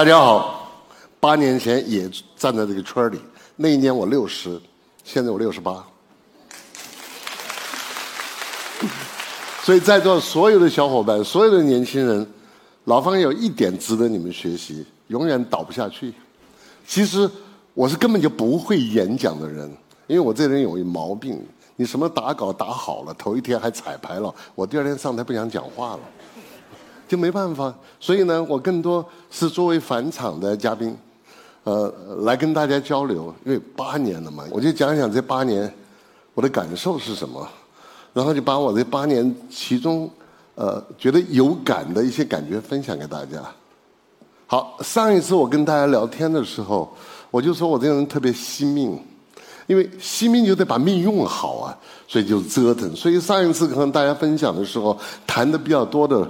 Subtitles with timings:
[0.00, 0.66] 大家好，
[1.20, 3.20] 八年前也站在这个圈里，
[3.54, 4.58] 那一年我六十，
[5.04, 5.86] 现在我六十八。
[9.62, 12.26] 所以在座所有的小伙伴，所有的年轻人，
[12.84, 16.14] 老方有一点值得你们学习，永远倒不下去。
[16.86, 17.30] 其实
[17.74, 19.70] 我是根本就不会演讲的人，
[20.06, 21.46] 因为我这人有一毛病，
[21.76, 26.00] 你什么打稿打好了，头一天还彩排了，我第二天上台不想讲话了，
[27.10, 27.74] 就没办法。
[27.98, 30.96] 所以呢，我更多是作为返场的嘉宾，
[31.64, 33.34] 呃，来跟大家交流。
[33.44, 35.74] 因为八年了嘛，我就讲讲这八年
[36.34, 37.44] 我的感受是什么。
[38.12, 40.08] 然后就把我这八年其中，
[40.54, 43.42] 呃，觉得有感的一些感觉分享给大家。
[44.46, 46.92] 好，上一次我跟大家聊天的时候，
[47.32, 48.96] 我就说我这个人特别惜命，
[49.66, 52.94] 因为惜命就得把命用好啊，所以就折腾。
[52.94, 56.28] 所以上一次跟大家分享的时候，谈的比较多的，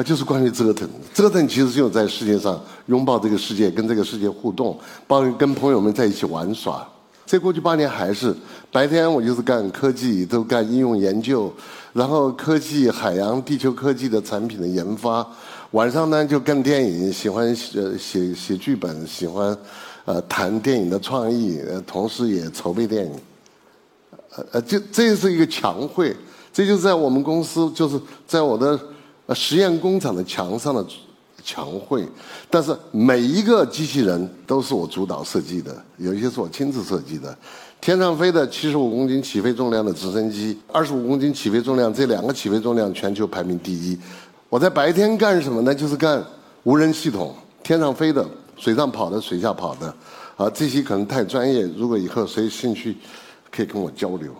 [0.00, 0.88] 就是关于折腾。
[1.12, 6.88] 折腾其实就是在世界上拥抱这个世界，跟这个世界互动，帮跟朋友们在一起玩耍。
[7.26, 8.34] 这过去八年还是
[8.70, 11.52] 白天我就是干科技，都干应用研究，
[11.92, 15.26] 然后科技、海洋、地球科技的产品的研发。
[15.70, 19.56] 晚上呢就干电影，喜欢写写写剧本，喜欢
[20.04, 23.12] 呃谈电影的创意，同时也筹备电影。
[24.36, 26.14] 呃呃，这这是一个墙绘，
[26.52, 28.78] 这就是在我们公司，就是在我的
[29.34, 30.84] 实验工厂的墙上的。
[31.44, 32.06] 墙绘，
[32.48, 37.36] 但是每一个机器人都是我主导设计的，有一些是我亲自设计的。
[37.80, 43.98] 天上飞的七十五公斤起飞重量的直升机，二十五公斤起飞重量，这两个起飞重量全球排名第一。
[44.48, 45.74] 我在白天干什么呢？
[45.74, 46.24] 就是干
[46.62, 48.24] 无人系统，天上飞的、
[48.56, 49.92] 水上跑的、水下跑的。
[50.36, 52.96] 啊，这些可能太专业，如果以后谁兴趣，
[53.50, 54.32] 可以跟我交流。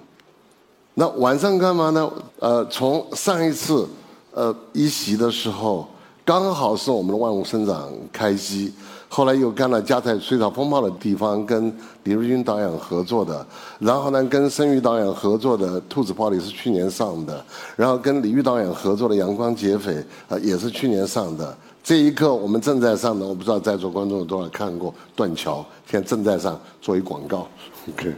[0.94, 2.08] 那晚上干嘛呢？
[2.38, 3.88] 呃，从上一次
[4.32, 5.86] 呃一席的时候。
[6.24, 8.72] 刚好是我们的万物生长开机，
[9.08, 13.44] 后来又干了加在水草风暴的地方，跟李瑞军导演合作的，
[13.80, 17.44] 然后呢跟申玉导演合作的《兔子炮》里是去年上的，
[17.74, 19.94] 然后跟李玉导演合作的《阳光劫匪》
[20.32, 21.56] 啊也是去年上的。
[21.82, 25.58] 这一刻我们正在上的，我不知道在座观众有多少看过《断桥》，
[25.90, 27.48] 现在正在上做一广告。
[27.88, 28.14] OK，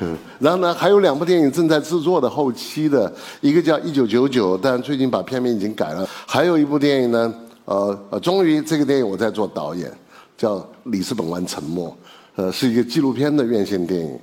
[0.00, 6.08] 嗯 然后呢还有两部电影正在制作的后期的，一个叫《一九九九》，但最近把片名已经改了。
[6.26, 7.34] 还有一部电影呢，
[7.64, 9.90] 呃呃，终于这个电影我在做导演，
[10.36, 11.88] 叫《里斯本湾沉默》，
[12.36, 14.18] 呃，是一个纪录片的院线电影。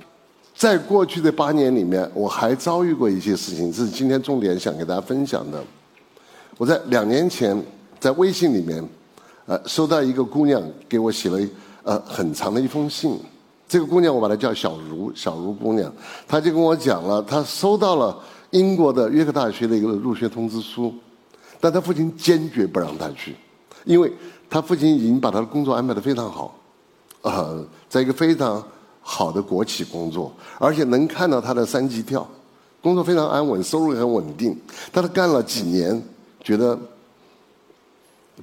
[0.54, 5.62] 在过去的八年里面，我还遭遇过一些事情，这是今天重点想给大家分享的。
[6.56, 7.60] 我在两年前。
[8.00, 8.80] 在微信里面，
[9.46, 11.48] 呃，收到一个姑娘给我写了
[11.82, 13.18] 呃很长的一封信。
[13.68, 15.92] 这个姑娘我把她叫小茹，小茹姑娘，
[16.26, 18.18] 她就跟我讲了，她收到了
[18.50, 20.94] 英国的约克大学的一个入学通知书，
[21.60, 23.36] 但她父亲坚决不让她去，
[23.84, 24.10] 因为
[24.48, 26.58] 她父亲已经把她的工作安排的非常好，
[27.22, 28.64] 呃，在一个非常
[29.02, 32.26] 好的国企工作，而且能看到她的三级跳，
[32.80, 34.58] 工作非常安稳，收入也很稳定。
[34.90, 36.02] 但她干了几年，
[36.42, 36.78] 觉得。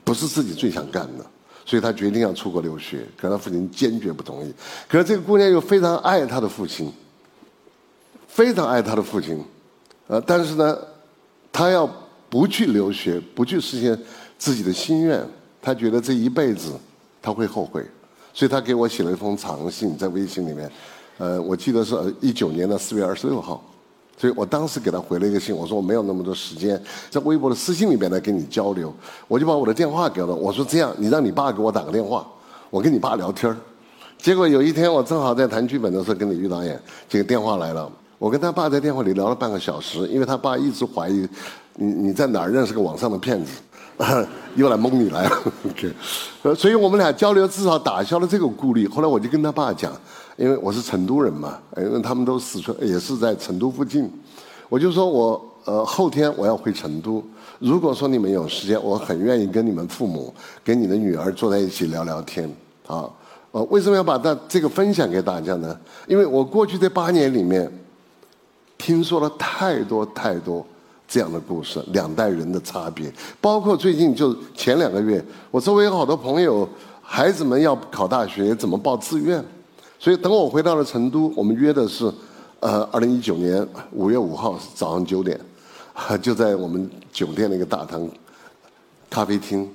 [0.03, 1.25] 不是自己最想干的，
[1.65, 3.05] 所以他决定要出国留学。
[3.17, 4.53] 可他父亲坚决不同意。
[4.87, 6.93] 可是这个姑娘又非常爱她的父亲，
[8.27, 9.43] 非常爱她的父亲，
[10.07, 10.77] 呃，但是呢，
[11.51, 11.89] 她要
[12.29, 13.99] 不去留学，不去实现
[14.37, 15.25] 自己的心愿，
[15.61, 16.73] 她觉得这一辈子
[17.21, 17.83] 她会后悔，
[18.33, 20.71] 所以她给我写了一封长信，在微信里面，
[21.17, 23.63] 呃，我记得是一九年的四月二十六号。
[24.17, 28.93] 所以我当时给他回了一个信，我说我没有那么多时间在微博的私信里面来跟你交流，
[29.27, 32.25] 我就把我的电话给了，我说这样，你让你爸给我打个电话，
[32.69, 33.53] 我跟你爸聊天
[34.17, 41.27] 结果有一天我正好在谈剧本的时候跟李玉导演，这个电话来了，我跟他爸在电话里聊了半个小时，因为他爸一直怀疑
[41.73, 43.51] 你你在哪儿认识个网上的骗子，
[44.55, 45.41] 又来蒙你来了，
[46.43, 48.87] 呃，所以我们俩交流至少打消了这个顾虑。
[48.87, 49.91] 后来我就跟他爸讲。
[50.37, 54.11] 因为我是成都人嘛，因为他们都四川，也是在成都附近，
[54.67, 57.23] 我就说我呃后天我要回成都，
[57.59, 60.33] 如果说你们有时间，我很愿意跟你们父母、
[60.63, 62.49] 跟你的女儿坐在一起聊聊天
[62.85, 63.09] 啊。
[63.51, 65.79] 呃，为什么要把这这个分享给大家呢？
[66.07, 67.71] 因为我过去这八年里面，
[68.77, 70.65] 听说了太多太多
[71.07, 73.09] 这样的故事，两代人的差别，
[73.39, 76.67] 包括最近就前两个月，我周围有好多朋友，
[77.01, 79.41] 孩子们要考大学，怎么报志愿？
[80.05, 82.13] 所以等我回到了成都，我们约的是，
[82.59, 85.39] 呃，二零一九年五月五号早上九点，
[86.21, 88.07] 就在我们酒店那个大堂
[89.09, 89.67] 咖啡厅，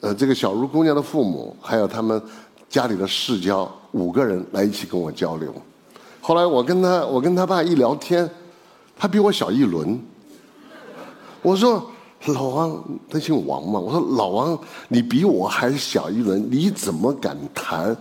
[0.00, 2.20] 呃，这个小茹姑娘的父母还有他们
[2.68, 5.54] 家里的世交五个人来一起跟我交流。
[6.20, 8.28] 后来我跟他，我跟他爸一聊天，
[8.96, 9.96] 他比我小一轮。
[11.42, 11.88] 我说
[12.24, 13.78] 老王，他姓王嘛？
[13.78, 17.96] 我说老王，你比我还小一轮，你怎么敢谈？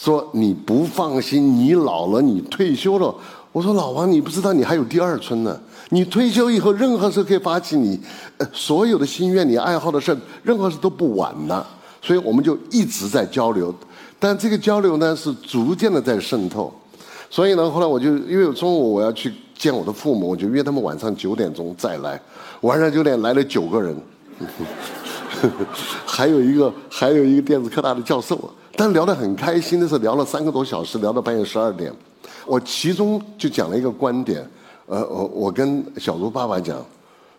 [0.00, 3.12] 说你不放心，你老了，你退休了。
[3.50, 5.58] 我说老王，你不知道你还有第二春呢。
[5.90, 7.98] 你退休以后，任何时候可以发起你
[8.36, 11.66] 呃所有的心愿、你爱好的事，任何事都不晚呢。
[12.00, 13.74] 所以我们就一直在交流，
[14.20, 16.72] 但这个交流呢是逐渐的在渗透。
[17.28, 22.20] 所以呢，后来我就因为中午我要去见我的父母，我就约他们晚上九点钟再来。
[22.60, 23.96] 晚上九点来了九个人，
[26.06, 28.38] 还有一个还有一个电子科大的教授。
[28.78, 31.92] 但聊得很开心的是，聊了三个多小时，聊到半夜十二点。
[32.46, 34.48] 我其中就讲了一个观点，
[34.86, 36.78] 呃，我我跟小茹爸爸讲，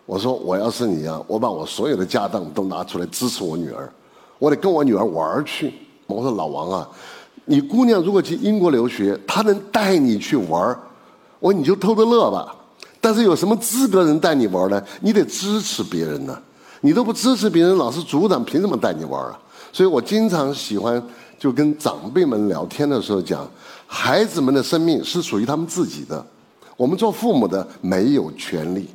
[0.04, 3.90] 我说我要是你啊，我把我所有的家当都拿出来支持我女儿，
[4.38, 5.72] 我得跟我女儿玩去。
[6.06, 6.86] 我说老王啊，
[7.46, 10.78] 你姑娘如果去英国留学，她能带你去玩，
[11.38, 12.54] 我说你就偷着乐吧。
[13.00, 14.84] 但是有什么资格人带你玩呢？
[15.00, 16.38] 你得支持别人呢，
[16.82, 19.40] 你都不支持别人，老是阻挡，凭什么带你玩啊？
[19.72, 21.02] 所以我经常喜欢。
[21.40, 23.50] 就跟长辈们聊天的时候讲，
[23.86, 26.22] 孩子们的生命是属于他们自己的，
[26.76, 28.86] 我们做父母的没有权利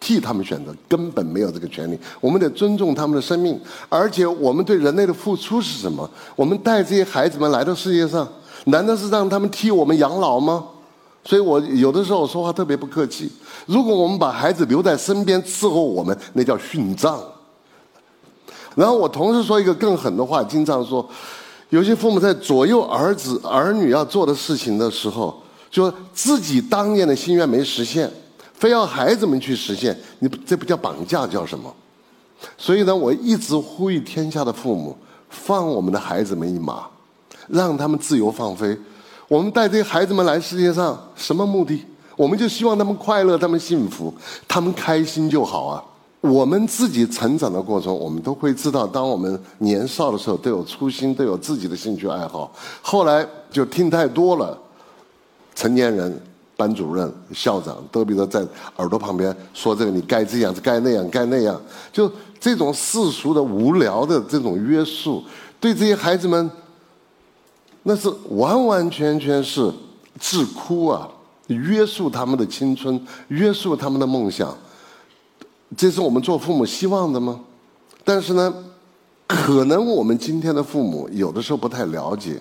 [0.00, 1.96] 替他们选择，根本没有这个权利。
[2.20, 3.58] 我们得尊重他们的生命，
[3.88, 6.10] 而且我们对人类的付出是什么？
[6.34, 8.28] 我们带这些孩子们来到世界上，
[8.64, 10.64] 难道是让他们替我们养老吗？
[11.22, 13.30] 所以我有的时候说话特别不客气。
[13.66, 17.22] 如果我们把孩子留在身边伺候我们，那叫殉葬。
[18.74, 21.08] 然后我同时说一个更狠的话，经常说。
[21.74, 28.08] 有些父母在左右儿子儿女要做的事情的时候，就自己当年的心愿没实现，
[28.52, 31.74] 非要孩子们去实现，你这不叫绑架，叫什么？
[32.56, 34.96] 所以呢，我一直呼吁天下的父母，
[35.28, 36.86] 放我们的孩子们一马，
[37.48, 38.78] 让他们自由放飞。
[39.26, 41.84] 我们带这些孩子们来世界上，什么目的？
[42.16, 44.14] 我们就希望他们快乐，他们幸福，
[44.46, 45.82] 他们开心就好啊。
[46.24, 52.50] 我们自己成长的过程，我们都会知道，当我们年少的时候，都有初心，都有自己的兴趣爱好。
[52.80, 54.58] 后来就听太多了，
[55.54, 56.18] 成年人、
[56.56, 58.40] 班主任、校长都比如在
[58.76, 61.60] 耳朵旁边说这个，你该这样，该那样，该那样，
[61.92, 62.10] 就
[62.40, 65.22] 这种世俗的、无聊的这种约束，
[65.60, 66.50] 对这些孩子们，
[67.82, 69.70] 那是完完全全是
[70.18, 71.06] 自哭啊！
[71.48, 72.98] 约束他们的青春，
[73.28, 74.56] 约束他们的梦想。
[75.76, 77.40] 这是我们做父母希望的吗？
[78.04, 78.52] 但是呢，
[79.26, 82.40] 可能我们今天的父母有的时候不太了解，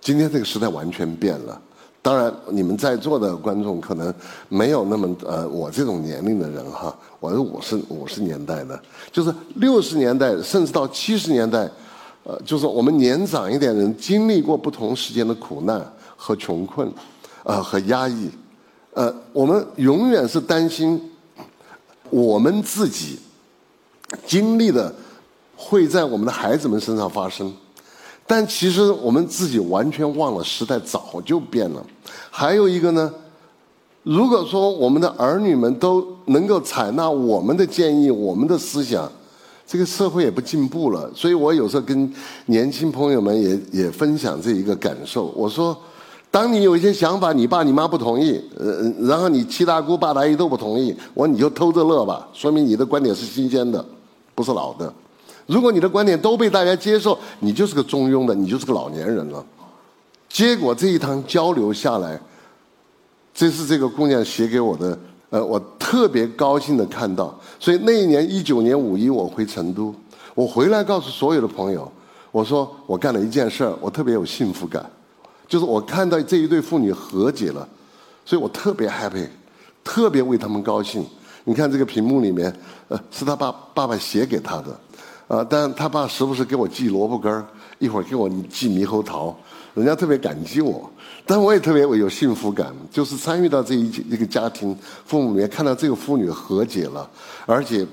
[0.00, 1.60] 今天这个时代完全变了。
[2.02, 4.12] 当然，你们在座的观众可能
[4.48, 8.78] 没有那么呃，我这种年龄的人哈，我是五十五十年代的，
[9.12, 11.70] 就是六十年代甚至到七十年代，
[12.24, 15.80] 呃，就是我们年长一点人经历过不同时间的苦难
[16.16, 16.92] 和穷困，
[17.44, 18.28] 呃和压抑，
[18.92, 21.00] 呃，我们永远是担心。
[22.14, 23.18] 我们自己
[24.24, 24.94] 经历的
[25.56, 27.52] 会在我们的孩子们身上发生，
[28.24, 31.84] 但其实我们自己完全忘了，时代早就变了。
[32.30, 33.12] 还有一个呢，
[34.04, 39.10] 如果说我们的儿女们都能够采纳我们的建议、我们的思想，
[39.66, 41.10] 这个社会也不进步了。
[41.16, 42.14] 所以我有时候跟
[42.46, 45.76] 年轻朋友们也也分享这一个感受，我说。
[46.34, 53.84] 当你有一些想法，你爸你妈不同意，呃，然后你七大姑八大姨都不同意，我说你就偷着乐吧，说明你的观点是新鲜的，
[54.34, 54.92] 不是老的。
[55.46, 59.46] 如果你的观点都被大家接受，你就是个中庸的，你就是个老年人了。
[60.28, 62.20] 结果这一趟交流下来，
[63.32, 64.98] 这是这个姑娘写给我的，
[65.30, 67.32] 呃，我特别高兴的看到。
[67.60, 69.94] 所以那一年一九年五一，我回成都，
[70.34, 71.88] 我回来告诉所有的朋友，
[72.32, 74.84] 我说我干了一件事儿，我特别有幸福感。
[75.46, 77.68] 就是我看到这一对父女和解了，
[78.24, 79.28] 所以我特别 happy，
[79.84, 81.04] 特别为他们高兴。
[81.44, 82.50] 你看这个屏幕里面，
[82.88, 84.80] 呃，是他爸爸爸写给他的，
[85.28, 87.46] 啊，但他爸时不时给我寄萝卜干儿，
[87.78, 89.36] 一会儿给我寄猕猴桃，
[89.74, 90.90] 人家特别感激我，
[91.26, 94.74] 但我也特别有幸福感，就是参与到这一一个家庭，
[95.04, 97.08] 父母里面看到这个父女和解了，
[97.44, 97.86] 而且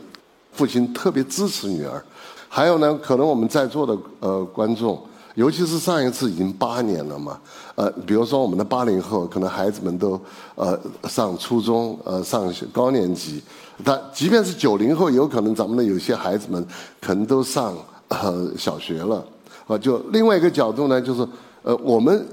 [0.54, 2.02] 父亲特别支持女儿。
[2.48, 5.02] 还有呢，可能我们在座的呃观众。
[5.36, 7.40] 尤其是上一次已经八年了嘛，
[7.76, 10.20] 呃，比如说我们的八零后，可能孩子们都
[10.56, 13.42] 呃上初中，呃上高年级，
[13.84, 16.66] 但即便是九零后，有可能咱们的有些孩子们
[17.00, 17.74] 可能都上
[18.10, 19.26] 呃小学了，
[19.68, 21.26] 啊，就另外一个角度呢，就是
[21.64, 22.28] 呃我们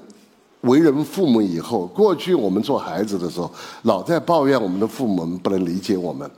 [0.62, 3.48] 为人父母以后，过去我们做孩子的时候，
[3.82, 6.28] 老在抱怨我们的父母不能理解我们，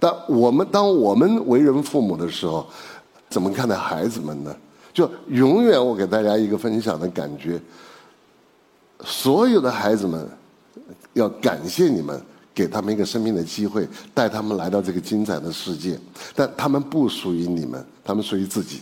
[0.00, 2.66] 但我们当我们为人父母的时候，
[3.30, 4.52] 怎么看待孩子们呢？
[4.98, 7.60] 就永远，我给大家一个分享的感觉。
[9.04, 10.28] 所有的孩子们
[11.12, 12.20] 要感谢你们
[12.52, 15.96] 给他们一个生命的机会，带他们来到这个精彩的世界。
[16.34, 18.80] 但他们不属于你们，他们属于自己。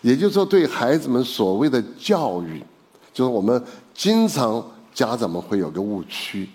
[0.00, 2.62] 也就是说，对孩子们所谓的教育，
[3.12, 3.60] 就是我们
[3.92, 6.48] 经常家长们会有个误区，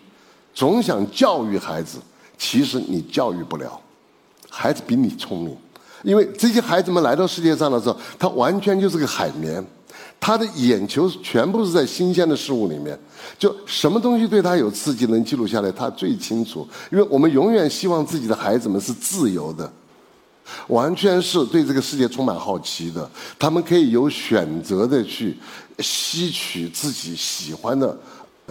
[0.54, 2.00] 总想教育孩子，
[2.38, 3.78] 其实你教育不了，
[4.50, 5.58] 孩子比你聪明，
[6.04, 9.66] 因为这些孩子们来到世界上的时候，他完全就是个海绵，
[10.20, 12.98] 他的眼球全部是在新鲜的事物里面，
[13.40, 16.68] 就什么东西对他有刺激，能记录下来，他最清楚。
[16.92, 19.72] 因为我们永远希望自己的孩子们是自由的。
[20.68, 25.38] 完全是对这个世界充满好奇的，他们可以有选择的去
[25.80, 27.98] 吸取自己喜欢的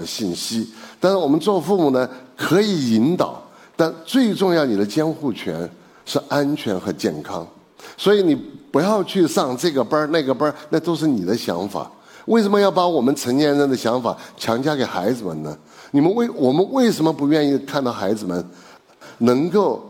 [0.02, 0.66] 信息。
[0.98, 3.40] 但是我们做父母呢，可以引导，
[3.76, 5.70] 但最重要，你的监护权
[6.04, 7.46] 是安全和健康。
[7.96, 8.34] 所以你
[8.70, 11.90] 不要去上这个班那个班，那都是你的想法。
[12.26, 15.56] 为什么要把我们成年人的想法强加给孩子们呢？
[15.90, 18.44] 你们为我们为什么不愿意看到孩子们
[19.18, 19.88] 能够？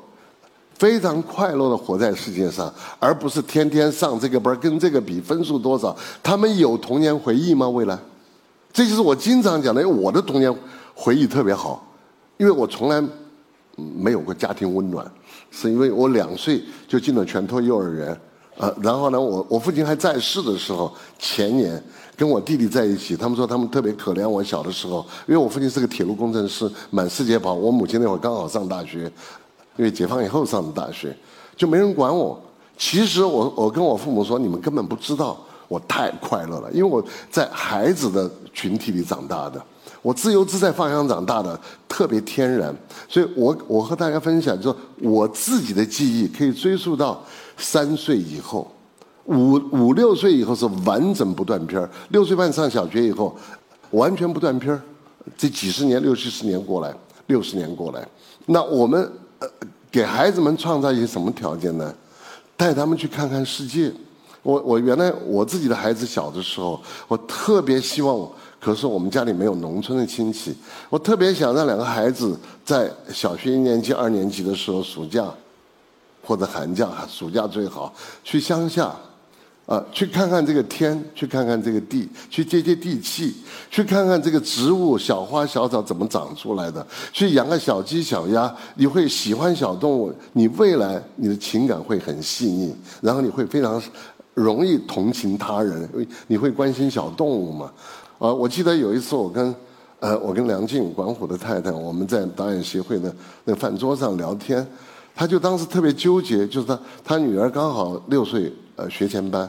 [0.74, 5.96] 非常快乐的活在世界上，而不是天天上这个班跟这个比分数多少。
[6.24, 7.68] 他们有童年回忆吗？
[7.68, 7.96] 未来，
[8.72, 9.88] 这就是我经常讲的。
[9.88, 10.52] 我的童年
[10.92, 11.86] 回忆特别好，
[12.36, 13.00] 因为我从来
[13.76, 15.08] 没有过家庭温暖，
[15.52, 18.20] 是因为我两岁就进了全托幼儿园。
[18.56, 21.80] 呃，然后呢，我我父亲还在世的时候，前年
[22.16, 27.54] 跟我弟弟在一起，他们说他们特别可怜我小的时候，因为我父亲是个铁路工程师，满世界跑。
[27.54, 29.08] 我母亲那会儿刚好上大学。
[29.78, 31.16] 因为解放以后上的大学，
[31.56, 32.38] 就没人管我。
[32.76, 35.34] 其实我我跟我父母说，你们根本不知道
[35.66, 39.64] 我太快乐了，因为我在孩子的群体里长大的，
[40.02, 42.74] 我自由自在放养长大的，特别天然。
[43.08, 47.24] 所以我我和大家分享，就是我自己的记忆可以追溯到
[47.56, 48.70] 三岁以后，
[49.24, 53.34] 五五六岁以后是完整不断片儿，六岁半上小学以后
[53.92, 54.82] 完全不断片儿。
[55.38, 56.94] 这几十年六七十年过来，
[57.28, 58.06] 六十年过来，
[58.46, 59.48] 那我们呃。
[59.92, 61.94] 给孩子们创造一些什么条件呢？
[62.56, 63.92] 带他们去看看世界。
[64.42, 68.26] 我我原来我自己的孩子小的时候，我特别希望，
[68.62, 70.54] 可是我们家里没有农村的亲戚，
[70.88, 75.28] 我特别想让两个孩子在小学一年级、二年级的时候，暑假
[76.22, 77.92] 或者寒假，暑假最好
[78.22, 78.94] 去乡下。
[79.64, 83.32] 啊，去看看这个天，去看看这个地，去接接地气，
[83.70, 93.80] 去看看这个植物小花小草怎么长出来的，去养个小鸡小鸭，你会喜欢小动物，你未来你的情感会很细腻，然后你会非常
[94.34, 95.88] 容易同情他人，
[96.26, 97.72] 你会关心小动物嘛？
[98.22, 99.52] 啊，我记得有一次我跟
[99.98, 103.12] 呃我跟梁静管虎的太太，我们在导演协会的
[103.42, 104.64] 那饭桌上聊天，
[105.12, 108.52] 他就当时特别纠结，就是他他女儿刚好六岁。
[108.74, 109.48] 呃，学前班，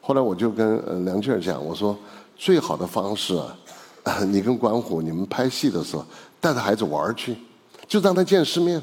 [0.00, 1.96] 后来我就跟呃梁静讲，我说
[2.34, 6.04] 最好的方式啊， 你跟管虎你们拍戏的时候，
[6.40, 7.36] 带着孩子玩去，
[7.86, 8.82] 就让他见世面，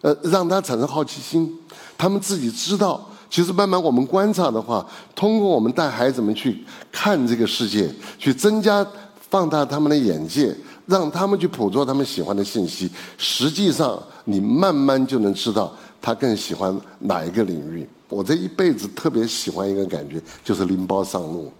[0.00, 1.58] 呃，让他产生好奇心，
[1.98, 8.86] 他们自己知道，其实慢慢我们观察的话，通过我们带孩子们去看这个世界，去增加
[9.30, 10.54] 放大他们的眼界，
[10.86, 17.86] 让他们去捕捉他们喜欢的信息，实际上你慢慢就能知道他更喜欢哪一个领域。
[18.08, 21.52] 我这一辈子特别喜欢一个感觉，就是拎包上路。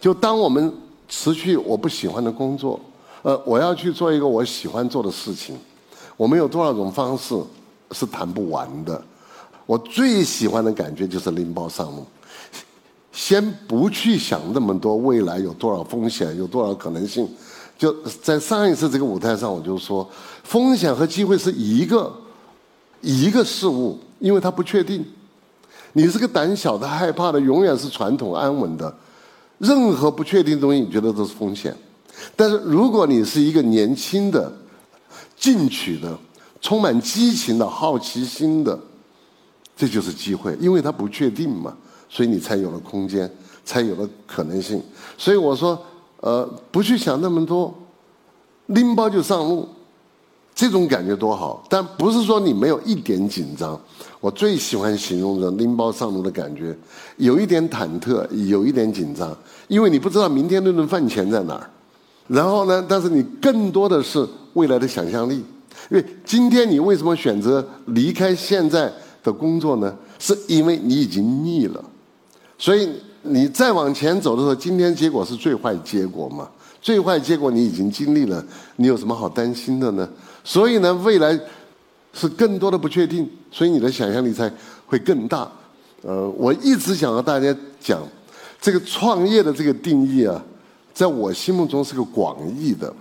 [0.00, 0.72] 就当我们
[1.08, 2.78] 辞去我不喜欢的工作，
[3.22, 5.58] 呃，我要去做一个我喜欢做的事情，
[6.16, 7.36] 我们有多少种方式
[7.90, 9.02] 是谈不完的。
[9.66, 12.04] 我最喜欢的感觉就是拎包上路，
[13.12, 17.28] 先不去想那么多未来有多少风险，有多少可能性。
[17.76, 17.92] 就
[18.22, 20.08] 在上一次这个舞台上，我就说，
[20.42, 22.12] 风险和机会是一个
[23.00, 25.04] 一个事物，因为它不确定。
[25.92, 28.94] 你是个胆小的、害怕的，永远是传统安稳的，
[29.58, 31.74] 任何不确定的东西，你觉得都是风险。
[32.36, 34.52] 但是如果你是一个年轻的、
[35.36, 36.16] 进取的、
[36.60, 38.78] 充满激情的好奇心的，
[39.76, 41.76] 这就是机会，因为它不确定嘛，
[42.08, 43.30] 所以你才有了空间，
[43.64, 44.82] 才有了可能性。
[45.18, 45.80] 所以我说，
[46.20, 47.74] 呃，不去想那么多，
[48.66, 49.68] 拎包就上路。
[50.56, 53.78] 这种感觉多好，但不是说你没有一点紧张。
[54.20, 56.72] 我最喜欢形容的拎包上路的感觉，
[57.16, 61.68] 有一点忐忑，有一点紧张，因为你不知道明天那顿饭钱在哪儿。
[62.28, 65.44] 然后呢，但是你更多的是未来的想象力，
[65.90, 68.92] 因为今天你为什么选择离开现在
[69.24, 69.96] 的工作呢？
[70.20, 71.84] 是因为你已经腻了，
[72.56, 72.88] 所以
[73.22, 76.48] 你再往前走的时候，今天结果是最坏结果嘛？
[76.80, 78.44] 最坏结果你已经经历了，
[78.76, 80.08] 你有什么好担心的呢？
[80.44, 81.38] 所以呢，未来
[82.12, 84.52] 是更多的不确定，所以你的想象力才
[84.86, 85.50] 会更大。
[86.02, 88.02] 呃，我一直想和大家讲，
[88.60, 90.40] 这个创业的这个定义啊，
[90.92, 92.94] 在我心目中是个广义的。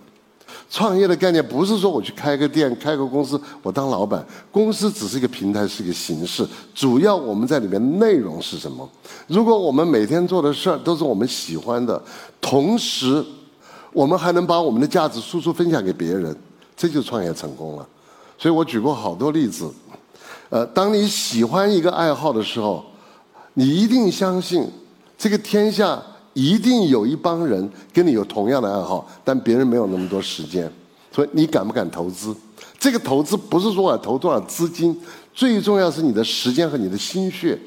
[0.73, 4.25] 创业的概念不是说我去开个店、开个公司，我当老板。
[4.51, 6.43] 公司只是一个平台，是一个形式。
[6.73, 8.89] 主要我们在里面内容是什么？
[9.27, 12.01] 如果我们每天做的事儿都是我们喜欢的，
[12.41, 13.23] 同时
[13.91, 16.35] 我们还能把我们的价值输出分享给别人，
[16.75, 17.87] 这就创业成功了。
[18.39, 19.71] 所以我举过好多例子。
[20.49, 22.83] 呃，当你喜欢一个爱好的时候，
[23.53, 24.67] 你一定相信
[25.19, 26.01] 这个天下。
[26.33, 30.71] 一定有一帮人跟你有同样的爱好，但别人没有那么多时间，
[31.11, 32.35] 所以你敢不敢投资？
[32.79, 34.99] 这个投资不是说我投多少资金，
[35.33, 37.57] 最重要是你的时间和你的心血。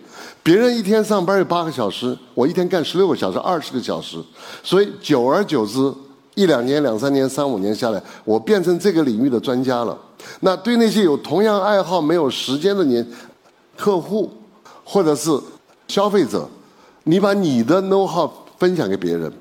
[0.42, 4.22] 别人一天上班有八个小时，我一天干十六个小时、二十个小时，
[4.62, 5.92] 所以久而久之，
[6.34, 9.96] 一两年、两三年、三五年下来，我变成这个领域的专家了。
[10.40, 13.06] 那对那些有同样爱好没有时间的年
[13.76, 14.30] 客户
[14.84, 15.30] 或者是
[15.88, 16.48] 消费者，
[17.04, 18.30] 你把你的 know how。
[18.58, 19.32] 分享给别人，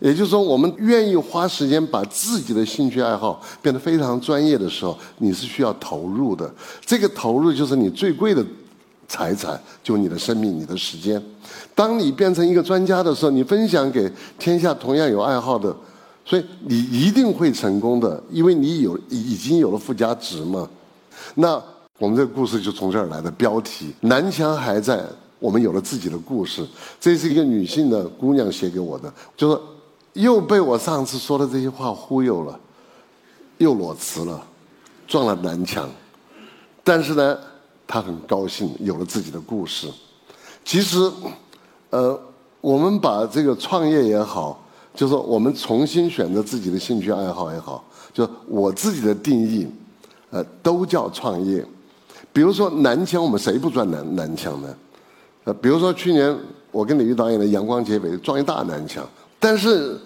[0.00, 6.52] 也就是说，我们愿意花时间把自己的兴趣爱好变得非常专业的时候，你是需要投入的。
[6.84, 8.44] 这个投入就是你最贵的
[9.08, 11.20] 财产，就你的生命、你的时间。
[11.74, 15.74] 当你变成一个专家的时候，你分享给天下同样有爱好的，
[16.24, 20.68] 所以你一定会成功的，因为你有已经有了附加值嘛。
[21.34, 21.60] 那
[21.98, 25.04] 我们这个故事就从这儿来的，标题：南墙还在。
[25.38, 26.66] 我们有了自己的故事，
[26.98, 29.60] 这是一个女性的姑娘写给我的，就是
[30.14, 32.58] 又被我上次说的这些话忽悠了，
[33.58, 34.42] 又裸辞了，
[35.06, 35.88] 撞了南墙，
[36.82, 37.38] 但是呢，
[37.86, 39.88] 她很高兴有了自己的故事。
[40.64, 40.98] 其实，
[41.90, 42.18] 呃，
[42.60, 44.60] 我们把这个创业也好，
[44.94, 49.68] 就是我们重新选择自己的兴趣爱好也好，就我自己的定义，
[50.30, 51.64] 呃，都叫创业。
[52.32, 54.74] 比如说南墙，我们谁不撞南南墙呢？
[55.46, 56.36] 呃，比如说去年
[56.72, 59.96] 我跟李玉导演的《阳光劫匪》撞一大南墙，但是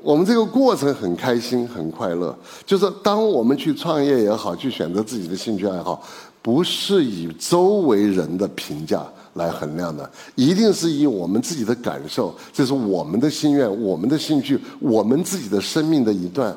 [0.00, 2.34] 我们这个过程很开心、很快乐。
[2.64, 6.02] 就是当我们去创业也好，去选择自己的兴趣爱好，
[6.40, 16.56] 不是以周围人的评价来衡量的，一定是以我们自己的感受，这是我们的心愿、我们的兴趣、我们自己的生命的一段。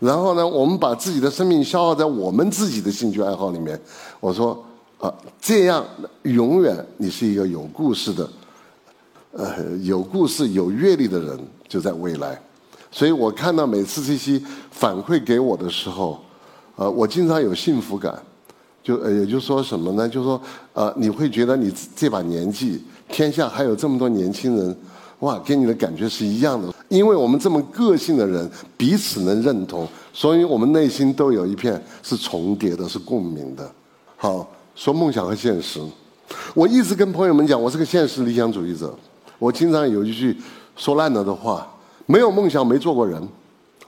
[0.00, 3.80] 然后呢，我们把自己的生命消耗在我们自己的兴趣爱好里面。
[4.18, 4.60] 我说。
[4.98, 5.84] 啊，这样
[6.22, 8.30] 永远你是一个有故事的，
[9.32, 12.40] 呃，有故事、有阅历的人，就在未来。
[12.90, 16.18] 所以我看到每次这些反馈给我的时候，
[16.76, 18.18] 呃，我经常有幸福感。
[18.82, 20.08] 就呃，也就说什么呢？
[20.08, 20.40] 就说，
[20.72, 24.74] 呃，你会觉得你这把年纪，天下还有这么多年轻人，
[25.18, 26.72] 哇，跟你的感觉是一样的。
[26.88, 33.70] 因为我们这么个性的人，彼此能认同，所以我们内心都有一片是重叠的，是共鸣的。
[34.16, 34.48] 好。
[34.76, 35.80] 说梦想和现实，
[36.54, 38.94] 我一直跟朋友们讲，我是个现实理想主义者。
[39.38, 40.36] 我经常有一句
[40.76, 41.66] 说烂了的话：
[42.04, 43.26] 没有梦想，没做过人。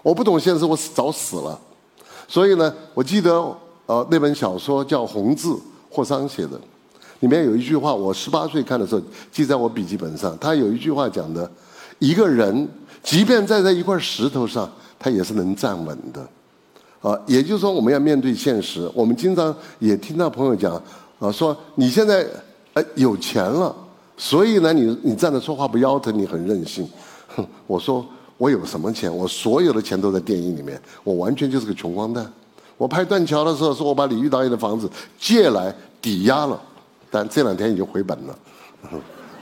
[0.02, 1.58] 我不懂现实，我早死了。
[2.26, 3.32] 所以呢，我记得
[3.84, 5.50] 呃那本小说叫《红字》，
[5.90, 6.58] 霍桑写的，
[7.20, 10.36] 里面有一句话，我十八岁看的时候记在我笔记本上。
[10.38, 11.50] 他有一句话讲的：
[11.98, 12.66] 一个人
[13.02, 16.26] 即便站在一块石头上，他也是能站稳的。
[17.00, 18.90] 啊，也就是说，我们要面对现实。
[18.94, 20.74] 我们经常也听到朋友讲，
[21.18, 22.26] 啊，说你现在
[22.74, 23.74] 呃有钱了，
[24.16, 26.88] 所以呢，你你站着说话不腰疼，你很任性。
[27.36, 28.04] 哼，我说
[28.36, 29.14] 我有什么钱？
[29.14, 32.30] 我所有的钱都在电影里面，我完全就是个穷光蛋。
[32.76, 36.60] 我拍断桥的时候，说我把李玉导演的房子借来抵押了，
[37.10, 38.38] 但这两天已经回本了。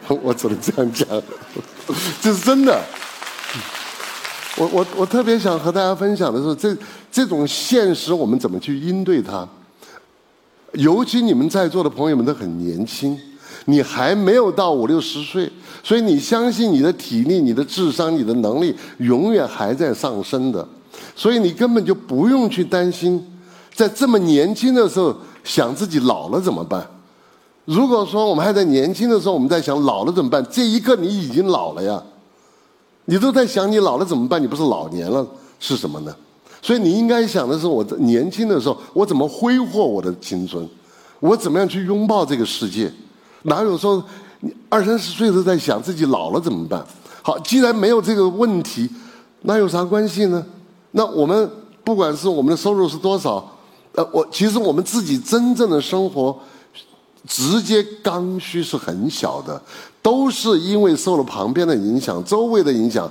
[0.22, 1.06] 我只能这样讲，
[2.22, 2.80] 这是真的。
[4.56, 6.76] 我我我特别想和大家分享的是，这
[7.12, 9.46] 这种现实我们怎么去应对它？
[10.72, 13.18] 尤其你们在座的朋友们都很年轻，
[13.66, 15.50] 你还没有到五六十岁，
[15.82, 20.66] 所以你相信你的体力、你的智商、你的能力永远还在上升的，
[21.14, 23.22] 所以你根本就不用去担心，
[23.74, 25.14] 在这么年轻的时候
[25.44, 26.86] 想自己老了怎么办？
[27.66, 30.44] 如果说我们还在年轻的时候，我们在想老了怎么办？
[30.50, 32.02] 这一刻你已经老了呀。
[33.06, 34.40] 你都在想你老了怎么办？
[34.40, 35.26] 你不是老年了
[35.58, 36.14] 是什么呢？
[36.60, 40.68] 所以你应该想的是，我年轻的时候我怎么挥霍我的青春？
[41.20, 42.92] 我怎么样去拥抱这个世界？
[43.42, 44.04] 哪有说
[44.40, 46.84] 你二三十岁都在想自己老了怎么办？
[47.22, 48.90] 好，既然没有这个问题，
[49.42, 50.44] 那有啥关系呢？
[50.90, 51.50] 那我们
[51.84, 53.48] 不管是我们的收入是多少，
[53.92, 56.36] 呃，我其实我们自己真正的生活。
[57.26, 59.60] 直接刚需是很小的，
[60.00, 63.10] 都是因为受了旁边的影响、周围的影响。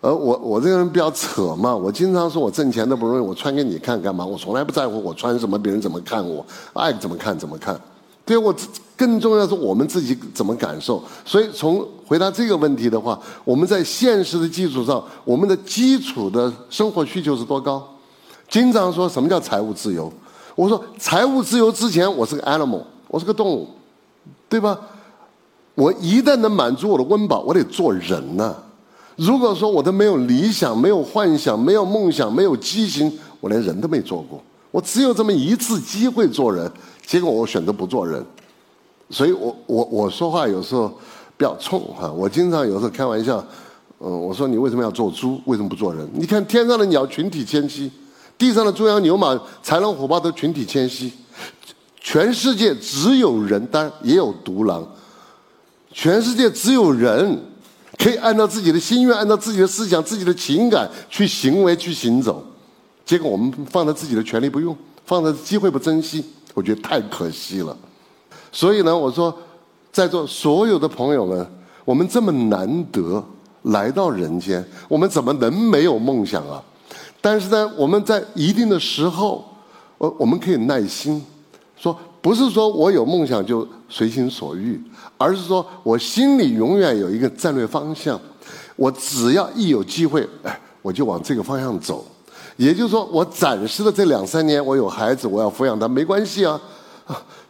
[0.00, 4.24] 而我我这个人比较扯嘛，我经常说我挣钱都不容易，我穿给你看干嘛？
[4.24, 7.80] 我从来不在乎我穿什么，别人怎么看我，爱怎么看怎么看。
[8.26, 8.54] 对我
[8.96, 11.02] 更重要是我们自己怎么感受。
[11.24, 17.86] 所以从回答这个问题的话，我们在现实的基础上，我们的基础的生活需求是多高？
[18.48, 20.12] 经常说什么叫财务自由？
[20.54, 23.68] 我说财务自由之前，我是个 animal，我是个动物，
[24.48, 24.78] 对吧？
[25.74, 28.54] 我一旦能满足我的温饱，我得做人呐。
[29.16, 34.42] 如果说我都没有理想、没有幻想、没有梦想、没有激情，我连人都没做过。
[34.70, 36.70] 我只有这么一次机会做人，
[37.06, 38.24] 结果我选择不做人。
[39.10, 40.88] 所以我我我说话有时候
[41.36, 42.10] 比较冲哈。
[42.10, 43.44] 我经常有时候开玩笑，
[44.00, 45.40] 嗯，我说你为什么要做猪？
[45.44, 46.08] 为什么不做人？
[46.12, 47.90] 你看天上的鸟群体迁徙，
[48.36, 49.32] 地上的猪羊牛马、
[49.64, 51.12] 豺狼虎豹都群体迁徙，
[52.04, 54.86] 全世界只有人，但也有独狼。
[55.90, 57.40] 全世界只有人
[57.96, 62.44] 可以按照自己的心愿、按照自己的思想、自己的情感去行为、去行走。
[63.06, 67.74] 结果我们放在自己的权利不用，放在机会不珍惜，我觉得太可惜了。
[68.52, 69.34] 所以呢，我说，
[69.90, 71.46] 在座所有的朋友们，
[71.86, 73.24] 我们这么难得
[73.62, 76.62] 来到人间，我们怎么能没有梦想啊？
[77.22, 79.42] 但是呢，我们在一定的时候，
[79.96, 81.24] 我我们可以耐心
[81.84, 81.98] 说。
[82.24, 84.80] 不是说我有梦想就随心所欲，
[85.18, 88.18] 而是说我心里永远有一个战略方向，
[88.76, 92.02] 我只要一有机会，哎，我就往这个方向走。
[92.56, 96.58] 也就是说，我暂时的这两三年，我有孩子，我要抚养他，没关系啊。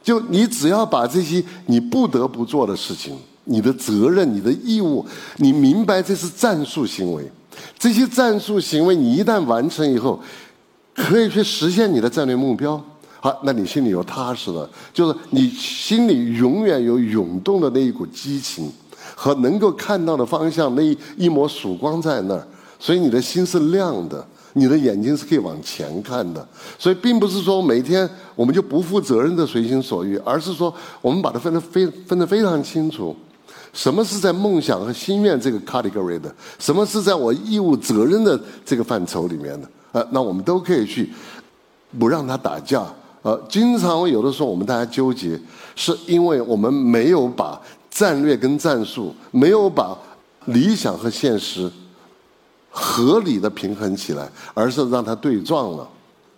[0.03, 7.31] 就你只要把这些你不得不做的事情、你的责任、你的义务，你明白这是战术行为。
[7.79, 10.19] 这些战术行为你一旦完成以后，
[10.93, 12.85] 可以去实现你的战略目标。
[13.25, 18.71] 好，那你心里有踏实的，就是你心里永远有涌动的那一股激情，
[19.15, 22.47] 和能够看到的方向那一一抹曙光在那儿，
[22.79, 26.47] 所以你的心是亮的，你的眼睛是可以往前看的。
[26.79, 33.17] 所以并不是说每天我们就不负责任的随心所欲，而是说我们把它分得非分得非常清楚，
[33.73, 41.11] 什么是在梦想和心愿这个 category 的，什么是在我义务责任的这个范畴里面的，呃，那我们都可以去
[41.99, 42.85] 不让他打架。
[43.25, 45.41] 呃，经常有的时候我们大家纠结，
[45.75, 47.59] 是因为我们没有把
[47.91, 49.97] 战略跟战术，没有把
[50.45, 51.71] 理想和现实
[52.71, 55.89] 合理的平衡起来，而是让它对撞了。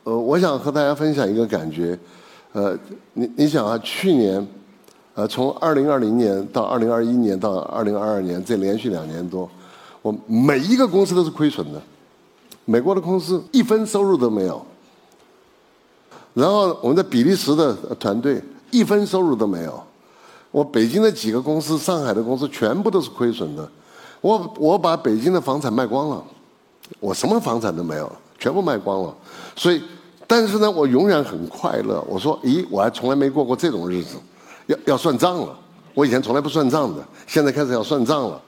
[0.05, 1.99] 呃，我想和大家分享一个感觉，
[2.53, 2.79] 呃，
[3.15, 4.47] 你你想啊，去年，
[5.15, 9.51] 呃，从二零二零年到二零二一年到二零二二年这连续两年多，
[10.03, 11.83] 我每一个公司都是亏损的，
[12.65, 14.65] 美国的公司一分收入都没有。
[16.37, 19.83] 然后我们在比利时的团队一分收入都没有，
[20.51, 23.67] 我北京的几个公司、上海的公司全部都是亏损的，
[24.21, 26.23] 我我把北京的房产卖光了，
[27.01, 29.17] 我什么房产都没有，全部卖光了。
[29.57, 29.83] 所以，
[30.27, 32.05] 但是呢，我永远很快乐。
[32.07, 34.19] 我说，咦，我还从来没过过这种日子，
[34.67, 35.59] 要要算账了。
[35.95, 38.39] 我以前从来不算账的，现在开始要算账了。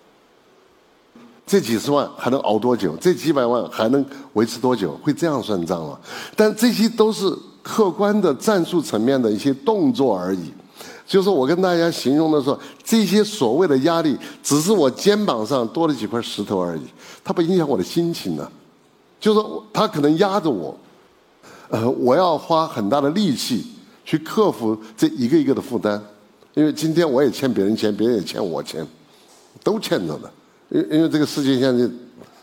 [1.46, 2.94] 这几十万还能熬多久？
[3.00, 4.94] 这几百万还能维持多久？
[5.02, 5.98] 会这样算账了。
[6.36, 7.34] 但这些都是。
[7.62, 10.52] 客观的战术层面的一些动作而已，
[11.06, 16.82] 就是我跟大家形容的说，这些所谓的压力，只是我肩膀上多了几块石头而已，
[17.22, 18.50] 它不影响我的心情呢。
[19.20, 19.40] 就是
[19.72, 20.76] 它可能压着我，
[21.68, 23.66] 呃，我要花很大的力气
[24.04, 26.00] 去克服这一个一个的负担，
[26.54, 28.86] 因为今天我也欠别人钱，别人也欠我钱，
[29.62, 30.30] 都欠着的。
[30.70, 31.88] 因因为这个世界现在。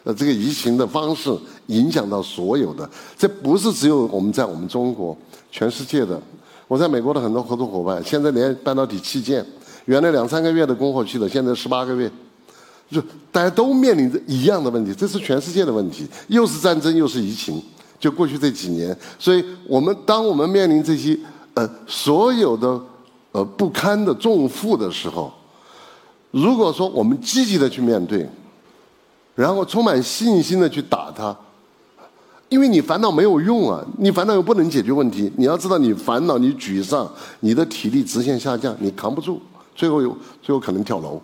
[0.05, 2.87] 呃，这个疫情的方式影响到所有的，
[3.17, 5.17] 这不是只有我们在我们中国，
[5.51, 6.21] 全世界的。
[6.67, 9.43] 我在美国的很多合作伙伴，现在连半导体器件，
[9.85, 12.09] 原来两三个月的供货期的，现在十八个月，
[12.91, 17.59] 就大家都面临着一样的问题，这是全世界的问题，又是战争又是疫情，
[17.99, 21.17] 就过去这几年，所以我们当我们面临这些
[21.55, 22.79] 呃所有的
[23.31, 25.33] 呃不堪的重负的时候，
[26.29, 28.29] 如果说我们积极的去面对。
[29.35, 31.35] 然后充满信心的去打他，
[32.47, 35.29] 因为你烦恼没有用啊，你烦恼又不能解决问题。
[35.35, 37.05] 你要知道，你烦恼、你沮丧，
[37.41, 39.41] 你的体力直线下降，你扛不住，
[39.75, 41.21] 最后有最后可能跳楼。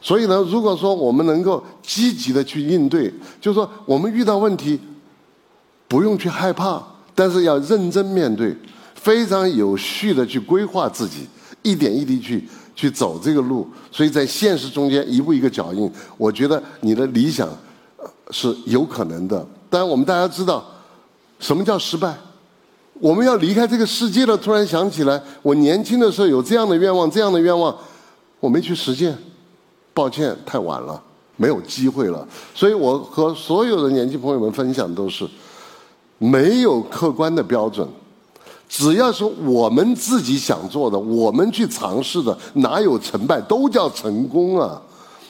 [0.00, 4.80] 所以呢，如果说我们能够积极的去应对，就是说我们遇到问题，
[5.86, 6.82] 不用去害怕，
[7.14, 8.56] 但是要认真面对，
[8.94, 11.26] 非常有序的去规划自己，
[11.62, 12.48] 一点一滴去。
[12.82, 17.48] 去走这个路，所以在现实中间一步一个脚印，我觉得你的理想
[18.30, 19.46] 是有可能的。
[19.70, 20.64] 当然，我们大家知道
[21.38, 22.12] 什么叫失败。
[22.94, 27.72] 我们要离开这个世界了，突然想起来，我年轻的时候有这样的愿望，这样的愿望
[28.40, 29.16] 我没去实现，
[29.94, 31.00] 抱歉，太晚了，
[31.36, 32.26] 没有机会了。
[32.52, 35.24] 所以我和所有的年轻朋友们分享都是
[36.18, 37.86] 没有客观的标准。
[38.74, 44.80] 只要是我们自己想做的，我们去尝试的，哪有成败，都叫成功啊！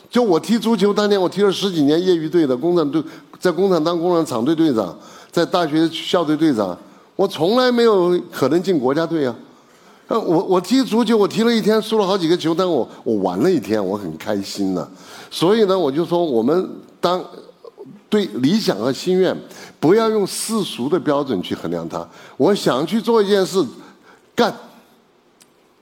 [0.08, 3.02] 就我踢足球当年，我踢了十几年业余队的工厂队，
[3.40, 4.96] 在工厂当工厂厂队队长，
[5.32, 6.78] 在大学校队队长，
[7.16, 9.34] 我从来没有可能进国家队啊。
[10.06, 14.88] 呃，我我踢足球，我踢了一天，输了好几个球，但我我玩了一天，我很开心呢。
[15.32, 17.20] 所以呢，我就说，我们当
[18.12, 19.34] 对理想和心愿，
[19.80, 22.06] 不要用世俗的标准去衡量它。
[22.36, 23.64] 我想去做一件事，
[24.36, 24.54] 干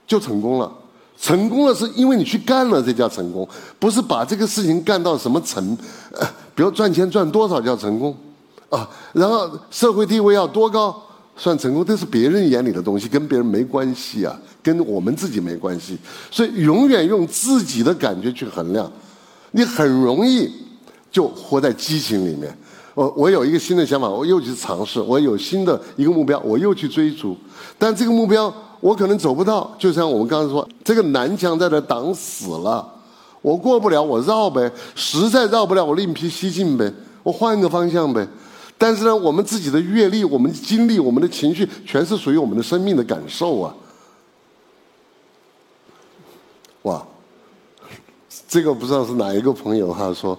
[0.07, 0.71] 就成功了。
[1.19, 3.45] 成功了是因为你去干了，这叫成功，
[3.77, 5.77] 不是把这个事情干到什么成，
[6.13, 8.15] 呃，比如赚钱赚多少叫成功，
[8.69, 11.03] 啊，然后社会地位要多高
[11.35, 15.97] 算成功，这是别人眼里的东西，跟别人没关系啊，跟我们自己没关系，
[16.31, 18.89] 所以永远用自己的感觉去衡量，
[19.51, 20.49] 你很容易
[21.11, 22.57] 就活在激情里面。
[22.93, 27.37] 我我有一个新的想法，我又去尝试，我有新的一个目标，我又去追逐，
[27.77, 28.53] 但这个目标。
[28.81, 32.83] 我可能走不到，就像我们刚才说，这个南墙在这挡死了，
[33.39, 38.27] 我过不了，我绕呗，实在绕不了，我另辟蹊径呗，我换个方向呗。
[38.79, 43.75] 但是呢，我们自己的阅历、我们的经历、我们的情绪，全是属于我们的生命的感受啊！
[46.81, 47.05] 哇，
[48.47, 50.35] 这个不知道是哪一个朋友哈说，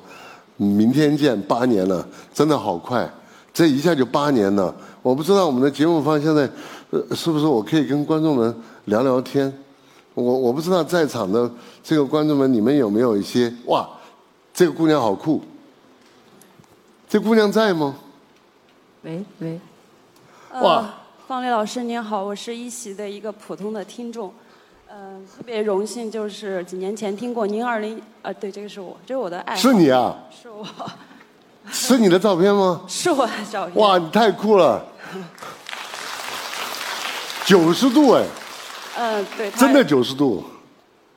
[0.62, 3.10] 明天见，八年了，真的好快，
[3.52, 4.74] 这一下就八年了。
[5.02, 6.48] 我不知道我们的节目方现在。
[6.92, 9.50] 呃，是不是我可以跟观众们聊聊天？
[10.12, 11.50] 我我不知道在场的
[11.82, 13.88] 这个观众们，你们有没有一些哇？
[14.52, 15.40] 这个姑娘好酷，
[17.08, 17.96] 这姑娘在吗？
[19.04, 19.58] 喂喂，
[20.60, 20.92] 哇，
[21.26, 24.30] 方丽老师您好，我是一席的一个普通的听众，
[24.94, 30.14] 嗯，特别荣幸，就是几年前听过您二零啊，对，这个是我，这是我的爱，是你啊？
[30.30, 30.66] 是我，
[31.70, 32.82] 是你的照片吗？
[32.86, 33.76] 是我的照片。
[33.76, 34.84] 哇，你太酷了。
[37.46, 38.26] 九十度哎，
[38.98, 40.44] 嗯，对，真的九十度。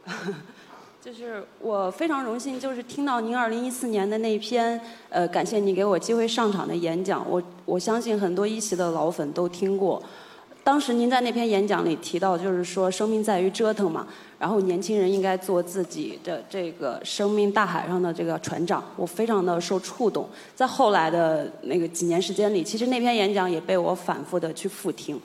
[1.04, 7.30] 就是我非常荣幸，就是听到您二零一四年的那篇，呃，感谢你给我机会上场的演讲。
[7.30, 10.02] 我我相信很多一席的老粉都听过。
[10.66, 14.08] 当时您在那篇演讲里提到，就是说生命在于折腾嘛，
[14.40, 18.84] 然后年轻人应该做自己的这个生命大海上的这个船长。
[18.96, 20.28] 我非常的受触动。
[20.56, 25.22] 在后来的那个几年时间里，其实那篇演讲也被我反复的去复听。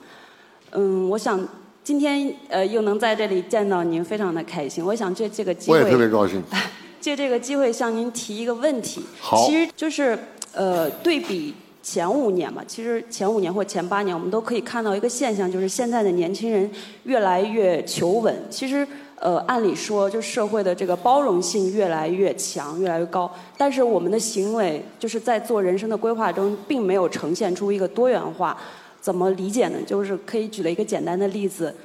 [0.73, 1.43] 嗯，我想
[1.83, 4.85] 今天呃又能在这里见到您，非常的开心。
[4.85, 6.39] 我想借这个机会，我也特别高兴。
[7.01, 10.15] 借这个机会向您提一个问题，好，其实就是
[10.53, 11.51] 呃对比
[11.83, 16.69] 前五年嘛，其实前五年或前八年，我们都可以看到一个现象，就是现在的年轻人
[17.03, 18.35] 越来越求稳。
[18.49, 28.55] 其实呃按理说，就社会的这个包容性越来越强，越来越高，但是我们的行为就是在做人生的规划中，并没有呈现出一个多元化。
[28.99, 29.79] 怎么理解呢？
[29.87, 31.75] 就是可以举了一个简单的例子，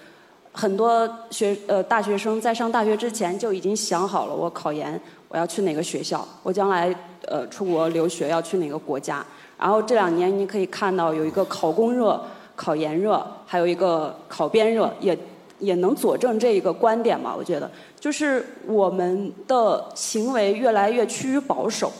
[0.52, 6.94] 很多学呃大学生在上大学之前就已经想好了，我考研我要去哪个学校，我将来
[7.26, 9.24] 呃出国留学要去哪个国家。
[9.58, 12.20] 然后这两年你可以看到有一个考公热、
[12.54, 15.18] 考研热，还有一个考编热，也
[15.58, 17.34] 也能佐证这一个观点嘛？
[17.36, 21.92] 我觉得就是我们的行为越来越趋于保守。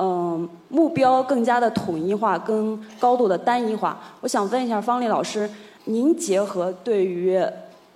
[0.00, 3.98] 嗯，目标更加的统一化，跟高度的单一化。
[4.20, 5.50] 我想问一下方丽老师，
[5.86, 7.42] 您结合对于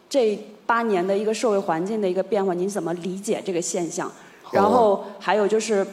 [0.09, 4.11] 这八年的一个社会环境的一个变化，您怎么理解这个现象？
[4.51, 5.87] 然后还有就是，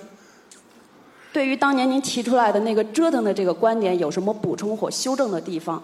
[1.31, 5.81] 对于当年您提出来的那个折腾的这个观点，有什么补充或修正的地方？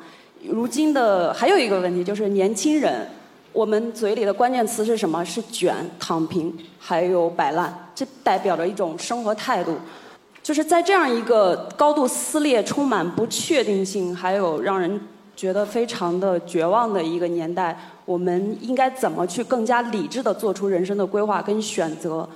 [0.47, 3.07] 如今的还有一个问题就是年轻人，
[3.53, 5.23] 我们嘴里的关键词是什么？
[5.23, 9.75] 是卷、躺平，还有摆烂，这代表着一种生活态度。
[10.41, 14.99] 就是在这样一个高度撕裂、充满不确定性，还有让人
[15.35, 22.27] 觉得非常的绝望的一个年代，我们应该怎么去更加理智的做出人生的规划跟选择？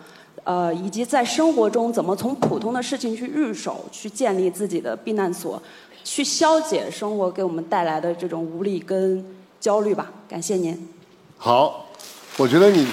[0.49, 5.61] 呃，以及在生活中怎么从普通的事情去入手，去建立自己的避难所，
[6.03, 9.23] 去消解生活给我们带来的这种无力跟
[9.59, 10.11] 焦虑吧？
[10.27, 10.75] 感谢您。
[11.37, 11.85] 好，
[12.35, 12.87] 我觉得你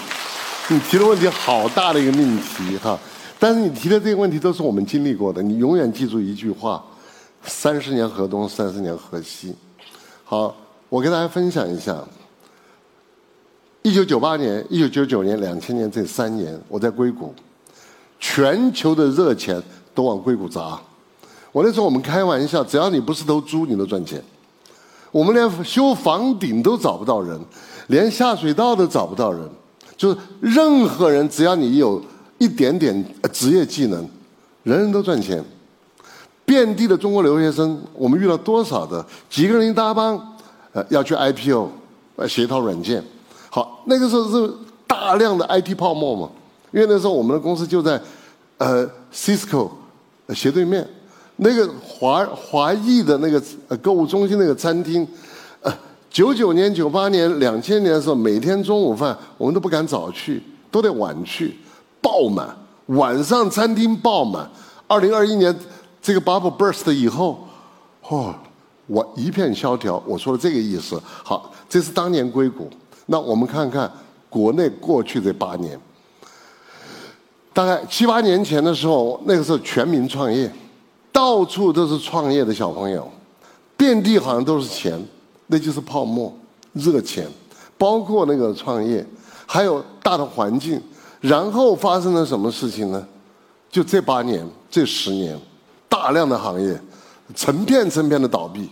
[0.68, 2.98] 你提的问题好大的一个命题哈。
[3.38, 6.84] 但是你提的这个问题都是我们经历过的，你永远记住一句话：
[7.42, 9.54] 三十年河东，三十年河西。
[10.24, 10.54] 好，
[10.90, 12.06] 我跟大家分享一下，
[13.80, 17.34] 一九九八年、一九九九年、两千年这三年，我在硅谷，
[18.18, 19.62] 全球的热钱
[19.94, 20.80] 都往硅谷砸。
[21.52, 24.22] 我那时候我们开玩笑，只要你不是头猪，你都赚钱。
[25.10, 27.40] 我们连修房顶都找不到人，
[27.88, 29.48] 连下水道都找不到人，
[29.96, 32.02] 就是任何人，只要你有。
[32.38, 32.94] 一点点
[33.32, 34.06] 职业技能，
[34.62, 35.42] 人人都赚钱。
[36.44, 39.02] 遍地的中国留学生，我们遇到多少的？
[39.30, 40.36] 几个人一搭帮，
[40.72, 41.70] 呃，要去 IPO，
[42.16, 43.02] 呃，写一套软件。
[43.48, 44.52] 好，那个时候是
[44.86, 46.28] 大量的 IT 泡沫嘛。
[46.72, 48.00] 因为那时候我们的公司就在
[48.58, 49.70] 呃 Cisco
[50.34, 50.86] 斜对面，
[51.36, 53.42] 那个华华裔的那个
[53.78, 55.06] 购物中心那个餐厅，
[55.60, 55.72] 呃，
[56.10, 61.56] 九九年、九八年、两千年的时候，每天中午饭我们都不敢早去，都得晚去，
[62.00, 64.48] 爆满，晚上餐厅爆满。
[64.86, 65.54] 二零二一年
[66.00, 67.46] 这个 bubble burst 以后，
[68.02, 68.34] 嚯！
[68.88, 70.96] 我一片萧条，我说的这个意思。
[71.24, 72.70] 好，这是当年硅谷。
[73.06, 73.90] 那我们看看
[74.30, 75.76] 国内过去这八年，
[77.56, 80.52] 大概七八年前的时候，那个时候全民创业，
[81.10, 83.10] 到处都是创业的小朋友，
[83.78, 85.02] 遍地好像都是钱，
[85.46, 86.30] 那就是泡沫、
[86.74, 87.26] 热钱，
[87.78, 89.02] 包括那个创业，
[89.46, 90.78] 还有大的环境。
[91.22, 93.08] 然后发生了什么事情呢？
[93.70, 95.34] 就这八年、这十年，
[95.88, 96.78] 大量的行业。
[97.34, 98.68] 成片成片的倒闭，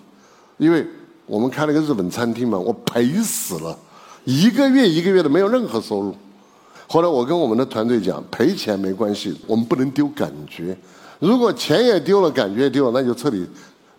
[0.59, 0.87] 因为
[1.25, 3.77] 我们开了个日本餐厅嘛，我赔死了，
[4.25, 6.15] 一个月一个月的没有任何收入。
[6.87, 10.77] 后来我跟我们的团队讲，赔钱没关系，我们不能丢感觉。
[11.19, 13.47] 如果钱也丢了，感觉也丢了，那就彻底，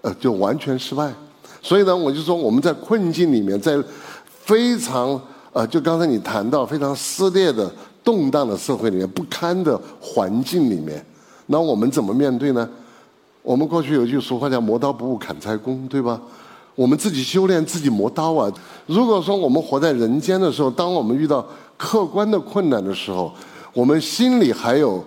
[0.02, 1.12] 呃，就完全失败。
[1.62, 3.82] 所以呢，我就说我们在困境里面，在
[4.28, 5.20] 非常
[5.52, 7.72] 呃，就刚才你谈到非常撕裂的、
[8.04, 11.04] 动荡的社会里面、不堪的环境里面，
[11.48, 12.70] 那我们怎么面对呢？
[13.42, 16.20] 我们过去有句俗话叫“磨刀不误砍柴工”，对吧？
[16.76, 18.52] 我们自己修炼，自己磨刀啊。
[18.86, 21.46] 如果说我们活在人间的时候，当我们遇到
[21.78, 23.34] 客观的困难的时候，
[23.74, 25.04] 我们心里还有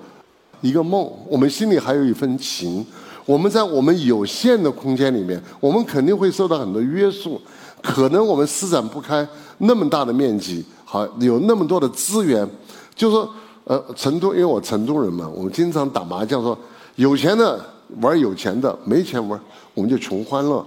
[0.61, 2.85] 一个梦，我们心里还有一份情。
[3.25, 7.41] 我们在我们有限的空间里面，我们肯定会受到很多约束，
[7.83, 9.27] 可能我们施展不开
[9.59, 12.49] 那么大的面积，好有那么多的资源。
[12.95, 13.29] 就说
[13.65, 16.59] 呃，成都，因为我成都人嘛，我们经常打麻将，说
[16.97, 17.59] 有钱的。
[18.03, 19.41] 玩有钱的，没钱玩，
[19.73, 20.63] 我们就穷欢乐。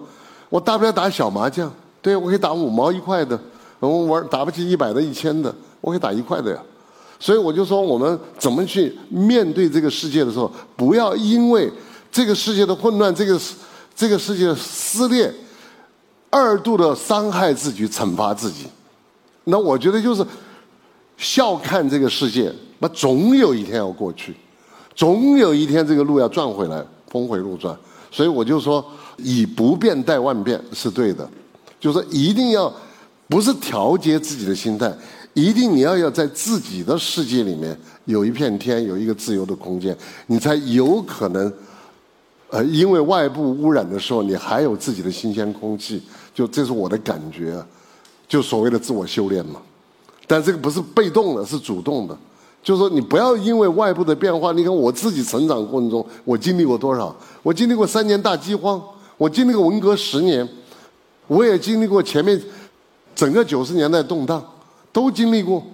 [0.49, 3.39] 我大不了打小麻将，对我可以打五毛一块的。
[3.79, 6.62] 我玩打不起一百的、一千的，我可以打一块的呀。
[7.20, 11.72] 所以我就说，我们怎么去面对这个世界的时候，不要因为
[12.12, 13.39] 这个世界的混乱、这个
[13.96, 15.34] 这个世界的撕裂，
[16.30, 18.67] 二度的伤害自己、惩罚自己。
[19.44, 20.26] 那我觉得就是
[21.17, 24.36] 笑看这个世界，那总有一天要过去，
[24.96, 26.84] 总有一天这个路要转回来。
[27.12, 27.78] 峰回路转，
[28.10, 28.82] 所以我就说
[29.17, 31.30] 以不变待万变是对的，
[31.78, 32.74] 就是一定要
[33.28, 34.89] 不是调节自己的心态，
[35.34, 39.96] 一定你要要在自己的世界里面有一片天，有一个自由的空间，
[40.28, 41.52] 你才有可能，
[42.50, 46.02] 呃，因为外部污染的时候，你还有自己的新鲜空气，
[46.34, 47.63] 就这是我的感觉，
[48.28, 49.62] 就所谓的自我修炼嘛。
[50.28, 52.17] 但这个不是被动的，是主动的。
[52.63, 54.52] 就是说，你不要因为外部的变化。
[54.52, 57.15] 你看我自己成长过程中，我经历过多少？
[57.41, 58.80] 我经历过三年大饥荒，
[59.17, 60.48] 我经历过文革十年，
[61.26, 62.39] 我也经历过前面
[63.15, 64.46] 整个九十年代动荡，
[64.91, 65.65] 都经历过。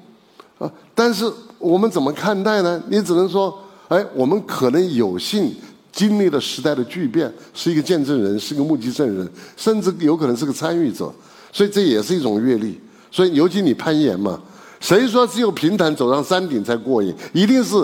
[0.57, 2.81] 啊，但是我们怎么看待呢？
[2.87, 5.53] 你只能说，哎，我们可能有幸
[5.91, 11.13] 经历了时代的巨变，是一个见证人，是个目击证人，甚至有可能是个参与者。
[11.51, 12.79] 所以这也是一种阅历。
[13.11, 14.39] 所以尤其你攀岩嘛。
[14.79, 17.11] 谁说只有平坦走上山顶才过瘾？
[17.33, 17.83] 一定是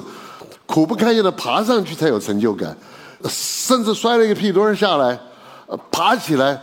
[0.68, 2.78] 苦不堪言的爬上去才有成就感，
[3.28, 5.20] 甚至摔了一个屁墩儿下来，
[5.90, 6.62] 爬起来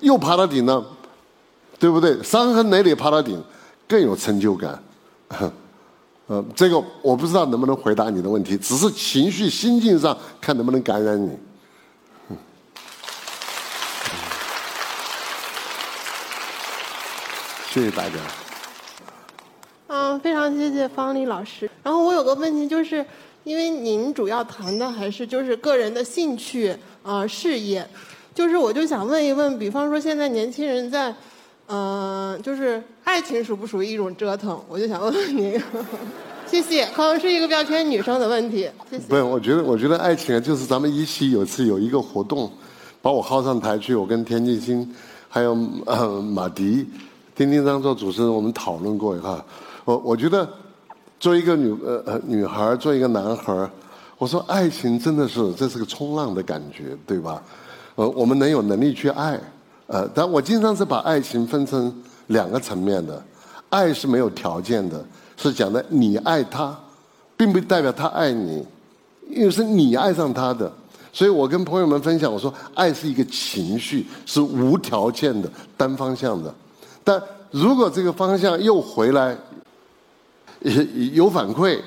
[0.00, 0.84] 又爬到顶了，
[1.78, 2.22] 对不对？
[2.22, 3.42] 伤痕累累爬到顶，
[3.88, 4.80] 更有成就感。
[6.28, 11.30] 呃，这个我不知道能不能回答你的问题，只是情绪心境上看能不能感染你。
[17.72, 18.16] 谢谢大家。
[19.86, 21.70] 嗯，非常谢谢方丽老师。
[21.82, 23.02] 然后我有个问题，就是
[23.44, 27.88] 因为您主要谈的还是就是个人的兴趣啊事业，
[28.34, 31.14] 就是我就想问一问，比方说现在年轻人在，
[31.68, 34.58] 嗯，就是爱情属不属于一种折腾？
[34.68, 35.60] 我就想问问您。
[36.50, 38.68] 谢谢，可能是一个比较偏女生的问题。
[38.90, 39.04] 谢谢。
[39.06, 42.50] 不是，我觉得我觉得爱情啊，就是咱们一期有次有一个活动，
[43.02, 44.94] 把我薅上台去，我跟田沁鑫
[45.28, 46.88] 还有呃马迪、
[47.34, 49.44] 丁丁章做主持人，我们讨论过哈。
[49.84, 50.48] 我我觉得，
[51.20, 53.70] 做一个女呃呃女孩，做一个男孩，
[54.16, 57.42] 我说爱情真的是这是个冲浪的感觉，对吧？
[57.96, 59.38] 呃，我们能有能力去爱，
[59.88, 61.92] 呃，但我经常是把爱情分成
[62.28, 63.20] 两个层面的，
[63.68, 65.04] 爱是没有条件的，
[65.36, 66.78] 是讲的你爱他，
[67.36, 68.64] 并不代表他爱你，
[69.28, 70.72] 因为是你爱上他的，
[71.12, 76.54] 所以我跟朋友们分享，我说爱是一个情绪，是无条件的、单方向的，
[77.02, 77.20] 但
[77.50, 79.36] 如果这个方向又回来。
[81.14, 81.78] 有反馈，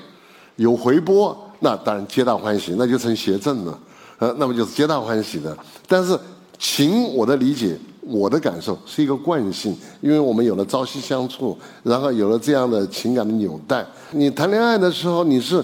[0.56, 3.80] 有回波，那当然皆大欢喜，那就成邪正了，
[4.18, 5.58] 呃，那么就是皆大欢喜的。
[5.90, 6.18] 但是
[6.58, 13.86] 情，我的理解我的感受是一个惯性，因为我们有了朝夕相处，然后有了这样的情感的纽带。
[14.12, 15.64] 你谈恋爱的时候，你是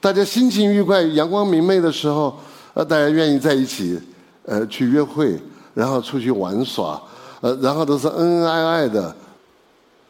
[0.00, 2.36] 大家心情愉快、阳光明媚的时候，
[2.74, 3.98] 呃，大家愿意在一起，
[4.44, 5.40] 呃，去约会，
[5.74, 7.00] 然后出去玩耍，
[7.40, 9.14] 呃，然后都是恩恩爱爱的。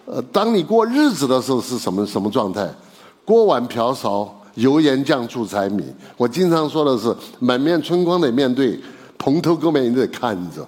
[0.06, 2.68] 呃，当你过日子的时候是什么什么状态？
[3.24, 5.84] 锅碗瓢勺、油盐酱醋柴米。
[6.16, 8.80] 我经常说的是，满面春光得面对，
[9.18, 10.66] 蓬头垢面你得看着。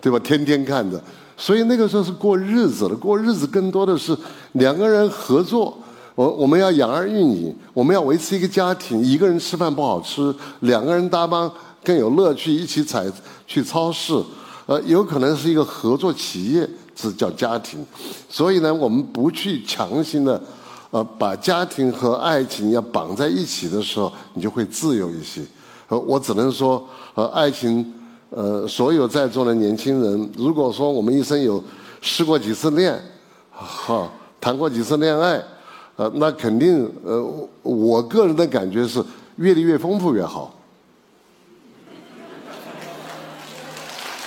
[0.00, 0.18] 对吧？
[0.20, 1.02] 天天看着，
[1.36, 2.94] 所以那个时候是过日子的。
[2.94, 4.16] 过日子更多的是
[4.52, 5.76] 两个人合作。
[6.14, 9.00] 我我们要养儿育女，我们要维持一个家庭。
[9.00, 11.50] 一个人吃饭不好吃，两个人搭帮
[11.84, 12.52] 更有乐趣。
[12.52, 13.06] 一起采
[13.46, 14.20] 去超市，
[14.66, 17.84] 呃，有可能是一个合作企业，这叫家庭。
[18.28, 20.40] 所以呢，我们不去强行的，
[20.90, 25.40] 呃，把家庭和爱情要绑在一起的时候，你就会自由一些。
[25.88, 26.84] 呃，我只能说，
[27.14, 27.94] 呃，爱情。
[28.30, 31.64] 呃，所有在座的年轻人，如果说我们一生有
[32.02, 33.02] 失过几次恋，
[33.50, 35.42] 哈，谈过几次恋爱，
[35.96, 39.02] 呃，那肯定，呃，我个人的感觉是，
[39.36, 40.54] 阅历越丰富越好。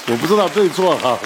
[0.08, 1.18] 我不知道对错哈，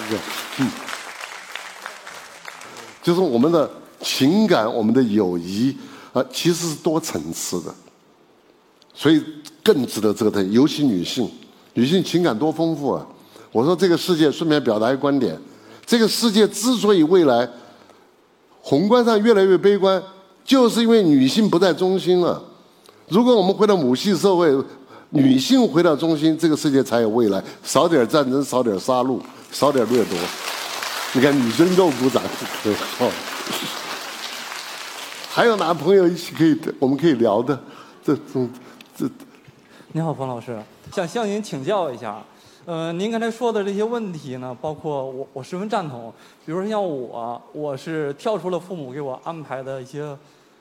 [3.02, 3.72] 就是我们的
[4.02, 5.76] 情感，我们的友谊，
[6.12, 7.74] 啊，其实是多层次的，
[8.94, 9.24] 所以
[9.64, 11.32] 更值得折腾，尤其女性。
[11.76, 13.06] 女性情感多丰富啊！
[13.52, 15.38] 我说这个世界，顺便表达一个观点：
[15.86, 17.48] 这个世界之所以未来
[18.62, 20.02] 宏观上越来越悲观，
[20.44, 22.44] 就是因为女性不在中心了。
[23.10, 24.52] 如果我们回到母系社会，
[25.10, 27.44] 女性回到中心，这个世界才有未来。
[27.64, 29.20] 少点战争，少点杀戮，
[29.52, 30.18] 少点掠夺。
[31.14, 32.22] 你看，女生都鼓掌，
[32.98, 33.10] 好。
[35.30, 37.60] 还有哪朋友一起可以，我们可以聊的？
[38.04, 38.50] 这种，
[38.98, 39.06] 这。
[39.92, 40.58] 你好，冯老师。
[40.92, 42.24] 想向您请教一下，
[42.66, 46.14] 呃，您刚才说的这些问题呢，包括我，我十分赞同。
[46.46, 50.18] 比如说像我，我是跳出了父母给我安排的一些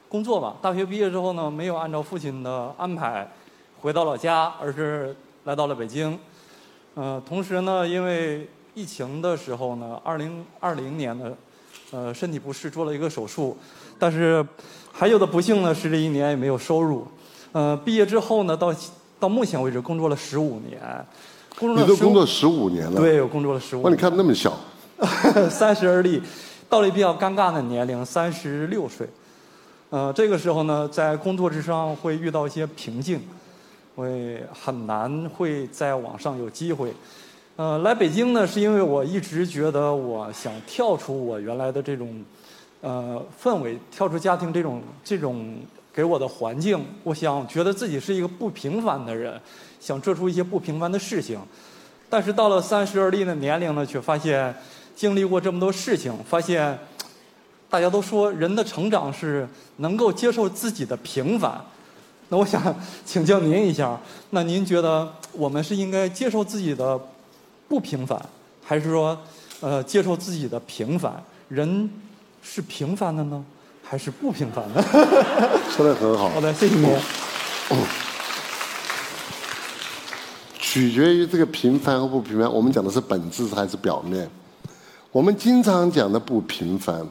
[0.09, 0.57] 工作吧。
[0.61, 3.31] 大学毕业之后呢，没有按照父亲的安排
[3.81, 5.15] 回到老家，而是
[5.45, 6.19] 来到了北京。
[6.95, 11.37] 呃，同时呢，因为疫情的时候呢，二零二零年的
[11.93, 13.57] 呃身体不适做了一个手术，
[14.01, 14.45] 但是
[14.91, 17.07] 还有的不幸呢是这一年也没有收入。
[17.53, 18.75] 呃，毕业之后呢，到。
[19.25, 20.79] 到目前为止，工作了十五年。
[21.59, 23.01] 你都工作十五年了。
[23.01, 23.81] 对，我工作了十五。
[23.81, 24.53] 哇，你看那么小。
[25.49, 26.21] 三十而立，
[26.69, 29.09] 到了比较尴尬的年龄，三十六岁。
[29.89, 33.19] 呃，这个时候呢，在工作之上会遇到一些瓶颈，
[33.97, 36.93] 会很难会在网上有机会。
[37.57, 42.23] 呃，来北京呢，是因为我一直觉得我想跳出我原来的这种
[42.83, 45.57] 呃氛围，跳出家庭这种这种。
[45.95, 49.41] 给我的环境，我想觉得自己是一个不平凡的人，
[49.81, 51.39] 想做出一些不平凡的事情。
[52.11, 54.55] 但是到了三十而立的年龄呢，却发现
[54.97, 56.77] 经历过这么多事情，发现
[57.71, 61.65] 大家都说人的成长是能够接受自己的平凡。
[62.29, 62.75] 那我想
[63.05, 67.01] 请教您一下，那您觉得我们是应该接受自己的
[67.69, 68.21] 不平凡，
[68.65, 69.17] 还是说
[69.61, 71.23] 呃接受自己的平凡？
[71.49, 71.89] 人
[72.43, 73.45] 是平凡的呢？
[73.87, 74.83] 还是不平凡的，
[75.71, 76.31] 说的很好。
[76.31, 76.89] 好的，谢谢您。
[80.59, 84.29] 取决于这个平凡和不平凡，我们讲的是本质还是表面？
[85.13, 87.07] 我们经常讲的不平凡，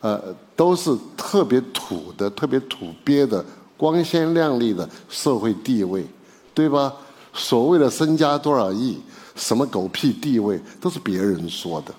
[0.00, 3.44] 呃，都是特别土的、特别土鳖的、
[3.76, 6.06] 光鲜亮丽的社会地位，
[6.54, 6.90] 对吧？
[7.34, 8.98] 所谓的身家多少亿，
[9.36, 11.92] 什么狗屁地位，都是别人说的。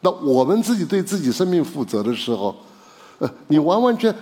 [0.00, 2.54] 那我们自己对自己生命负责的时候。
[3.18, 4.14] 呃， 你完完全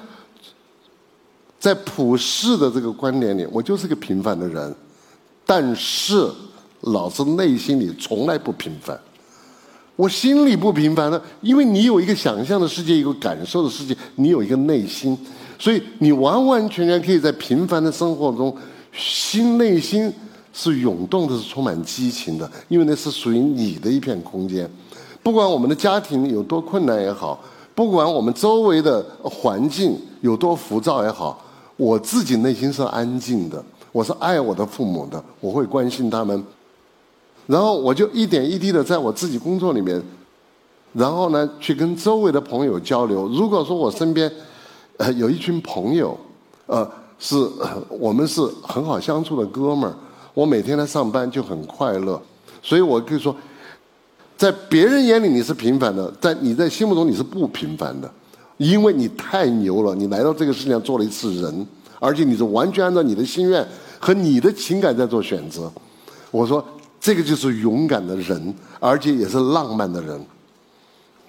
[1.58, 4.74] 在普世的这个观点里，我就是个平凡的人，
[5.46, 6.30] 但是
[6.82, 8.98] 老子内心里从来不平凡。
[9.96, 15.16] 我心里不平凡呢，因为你有一个想象的世界，一个感受的世界，你有一个内心，
[15.58, 18.54] 所以你完完全全可以在平凡的生活中，
[18.92, 20.12] 心内心
[20.52, 24.68] 是涌动的，是充满激情的，因为那是属于你的一片空间。
[25.22, 27.42] 不管我们的家庭有多困难也好。
[27.74, 31.42] 不管我们周围的环境有多浮躁也好，
[31.76, 33.62] 我自己内心是安静的。
[33.90, 36.44] 我是爱我的父母的，我会关心他们。
[37.46, 40.00] 然后我就一点一滴的在我自己工作里面，
[40.92, 43.26] 然后呢去跟周围的朋友交流。
[43.28, 44.30] 如果说我身边
[44.98, 46.16] 呃有一群朋友，
[46.66, 47.36] 呃是
[47.88, 49.94] 我们是很好相处的哥们儿，
[50.32, 52.20] 我每天来上班就很快乐。
[52.62, 53.34] 所以我可以说。
[54.36, 58.10] 在别人眼里你是平凡的，在你在心目中你是不平凡的，
[58.56, 61.66] 因为你太牛了，你来到这个世界上做了一次人，
[61.98, 63.66] 而且你是完全按照你的心愿
[63.98, 65.72] 和你的情感在做选择。
[66.30, 66.64] 我说
[67.00, 70.26] 这个就是勇敢的人，而且也是浪漫的人。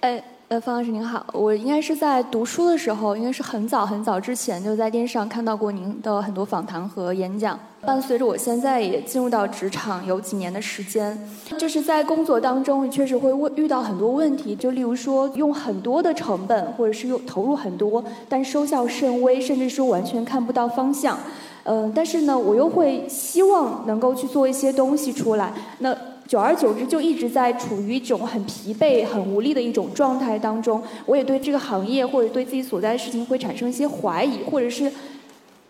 [0.00, 0.24] 哎。
[0.48, 7.58] 呃，方老师您好，我应该是在读书的时候，应该是很早很早之前就在电视上看到过您的很多访谈和演讲。
[7.84, 11.18] 伴随着我现在也进入到职场有几年的时间，
[11.58, 21.18] 就是在工作当中确实会遇到很多问题，就例如说用很多的成本，或者是用投入很多，但收效甚微，甚至说完全看不到方向。
[21.64, 25.52] 嗯，但是呢，我又会希望能够去做一些东西出来。
[25.80, 25.92] 那
[26.26, 30.82] 久而久之，就一直在处于一种很疲惫、很无力的一种状态当中。
[31.04, 34.90] 我也对这个行业或者对自己所在的事情会产生一些怀疑，或者是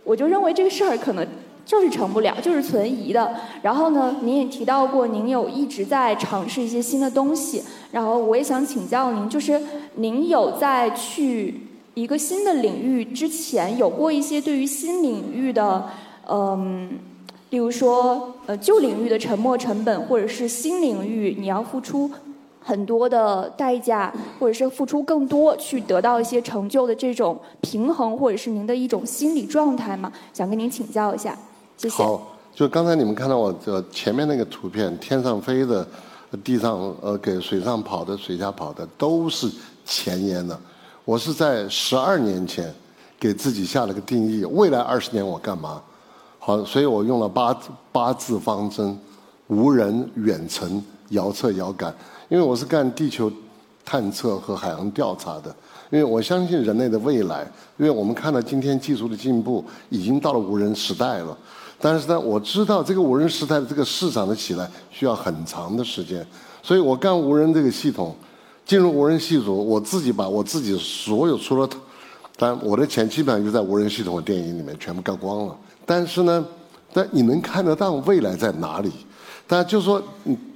[0.02, 1.26] 我就认为这个事儿可能
[1.66, 3.34] 就是成不了，就是存疑的。
[3.60, 7.62] 然后呢，您也提到过，您有一直在尝试一些新的东西。
[7.92, 9.60] 然后我也想请教您，就是
[9.96, 11.60] 您有在去
[11.92, 15.84] 一个新的领域之前，有过一些对于新领域的
[16.28, 16.98] 嗯。
[17.50, 22.10] 例如说，呃，旧领域的沉没成本，或者是新领域你要付出
[22.60, 30.12] 很多的代价，或者是付出更多去得到一些成就的这种平衡，或者是您的一种心理状态吗？
[30.32, 31.38] 想跟您请教一下，
[31.76, 31.94] 谢谢。
[32.02, 35.86] 好，就刚才你们看到我的前面那个图片，天上飞的，
[36.42, 39.48] 地上呃给水上跑的，水下跑的，都是
[39.84, 40.58] 前沿的。
[41.04, 42.74] 我是在十二年前
[43.20, 45.80] 给自己下了个定义，未来二十年我干嘛？
[46.46, 47.52] 好，所以我用了八
[47.90, 48.96] 八字方针：
[49.48, 51.92] 无人、远程、遥测、遥感。
[52.28, 53.28] 因为我是干地球
[53.84, 55.52] 探测和海洋调查的，
[55.90, 57.44] 因为我相信人类的未来。
[57.78, 61.36] 因为我们看到今天技术的进步，已经到了无人时代了。
[61.80, 66.24] 但是呢，我知道这个无人时代的这个市场的起来需要很长的时间。
[66.62, 68.14] 所以我干无人这个系统，
[68.64, 71.68] 进入无人系统，我自己把我自己所有除了，
[72.36, 75.56] 但我的钱基本上就在无人系统的电影里面全部干光了。
[75.86, 76.44] 但是呢，
[76.92, 78.92] 但你能看得到未来在哪里？
[79.46, 80.02] 但就是说，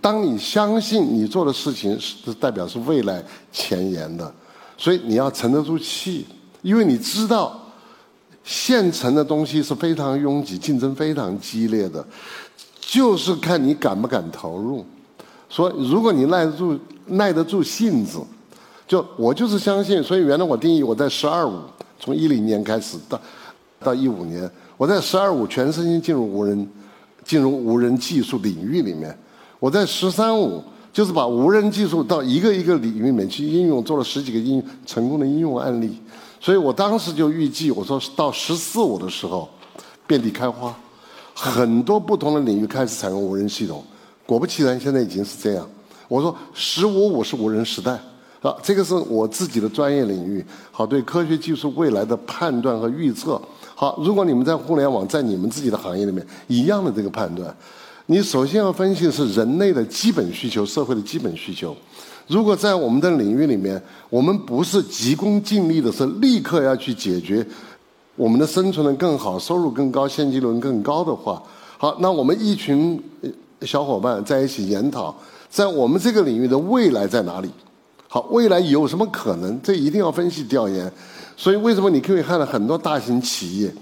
[0.01, 4.35] 当你相信你做的事情是代表是未来前沿的，
[4.77, 6.27] 所以你要沉得住气，
[6.61, 7.57] 因为你知道
[8.43, 12.05] 现成的东西是非常拥挤、竞争非常激烈的，
[12.81, 14.85] 就是看你敢不敢投入。
[15.49, 16.77] 说如果你耐得住、
[17.07, 18.19] 耐得住性子，
[18.89, 20.03] 就我就是相信。
[20.03, 21.61] 所以原来我定义我在十二五，
[22.01, 23.21] 从一零年开始到
[23.79, 24.51] 到一五年。
[24.81, 26.67] 我在“十二五”全身心进入无人、
[27.23, 29.15] 进入无人技术领域里面。
[29.59, 35.99] 我在“十三五”就是把无人技术到一个一个领域里面去应用，做了十几个应成功的应用案例。
[36.41, 39.47] 所以我当时就预计，我说到“十四五”的时候，
[40.07, 40.75] 遍地开花，
[41.35, 43.85] 很多不同的领域开始采用无人系统。
[44.25, 45.69] 果不其然，现在已经是这样。
[46.09, 48.01] 我说“十五五”是无人时代，
[48.41, 53.39] 啊，这个是我自己的专业领域，好对科学技术未来的判断和预测。
[53.81, 57.57] 好，如果你们在互联网，在你们自己的行业里面一样的这个判断，
[58.05, 61.75] 你首先要分析的是人类的基本需求，社会的基本需求。
[62.27, 67.43] 如果在我们的领域里面，我们不是急功近利的，是立刻要去解决
[68.17, 71.43] 我们的生存的更好、收入更高、现金流更高的话，
[71.79, 73.03] 好，那我们一群
[73.63, 75.17] 小伙伴在一起研讨，
[75.49, 77.49] 在我们这个领域的未来在哪里？
[78.09, 79.59] 好，未来有什么可能？
[79.63, 80.93] 这一定要分析调研。
[81.41, 83.75] 所以，为什么你可以看到很多大型企业，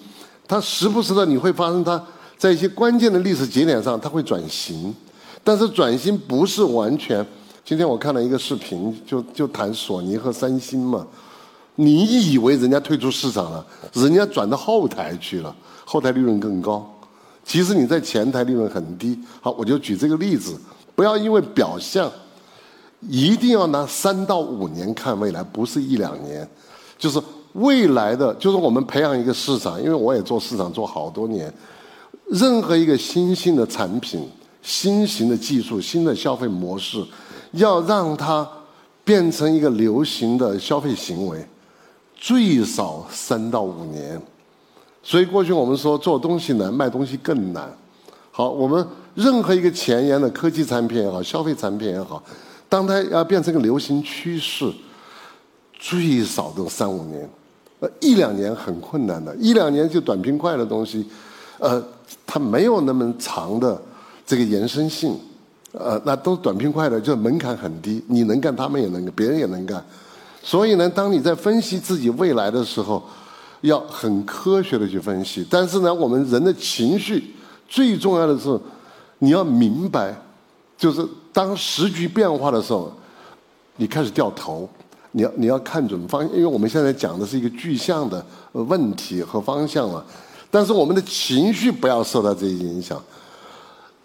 [0.46, 2.00] 它时不时的你会发生它
[2.36, 4.94] 在一些关键的历史节点上，它会转型，
[5.42, 7.26] 但是转型不是完全。
[7.64, 11.04] 今天我看了一个视频，就就谈索尼和三星嘛，
[11.74, 15.52] 你以为人家退出市场了，人家转到后台去了，
[15.84, 16.88] 后台利润更高，
[17.44, 19.18] 其实你在前台利润很低。
[19.40, 20.56] 好，我就举这个例子，
[20.94, 22.08] 不要因为表象，
[23.00, 26.48] 一定要拿三到五年看未来，不是一两年，
[26.96, 27.20] 就是。
[27.54, 31.52] 未来的就是我们培养一个市场，因为我也做市场做好多年。
[32.30, 34.28] 任何一个新兴的产品、
[34.62, 37.02] 新型的技术、新的消费模式，
[37.52, 38.46] 要让它
[39.02, 41.42] 变成一个流行的消费行为，
[42.14, 44.20] 最少三到五年。
[45.02, 47.74] 所以过去我们说做东西难，卖东西更难。
[48.30, 52.22] 好，我们任何一个前沿的科技产品也好，消费产品也好，
[52.68, 54.70] 当它要变成一个流行趋势，
[55.78, 57.26] 最少都三五年。
[57.80, 61.06] 呃，一两年很困难的，一两年就短平快的东西，
[61.58, 61.80] 呃，
[62.26, 63.80] 它没有那么长的
[64.26, 65.16] 这个延伸性，
[65.70, 69.84] 呃，那都短平快的，就门槛很低，你能干，他们也能干，别人也能干。
[70.42, 73.00] 所以呢，当你在分析自己未来的时候，
[73.60, 75.46] 要很科学的去分析。
[75.48, 77.32] 但是呢，我们人的情绪
[77.68, 78.58] 最重要的是，
[79.18, 80.12] 你要明白，
[80.76, 82.92] 就是当时局变化的时候，
[83.76, 84.68] 你开始掉头。
[85.12, 90.04] 你要你要看准方，因为我们现在讲的是一个具象的问题和方向了，
[90.50, 93.02] 但是我们的情绪不要受到这些影响。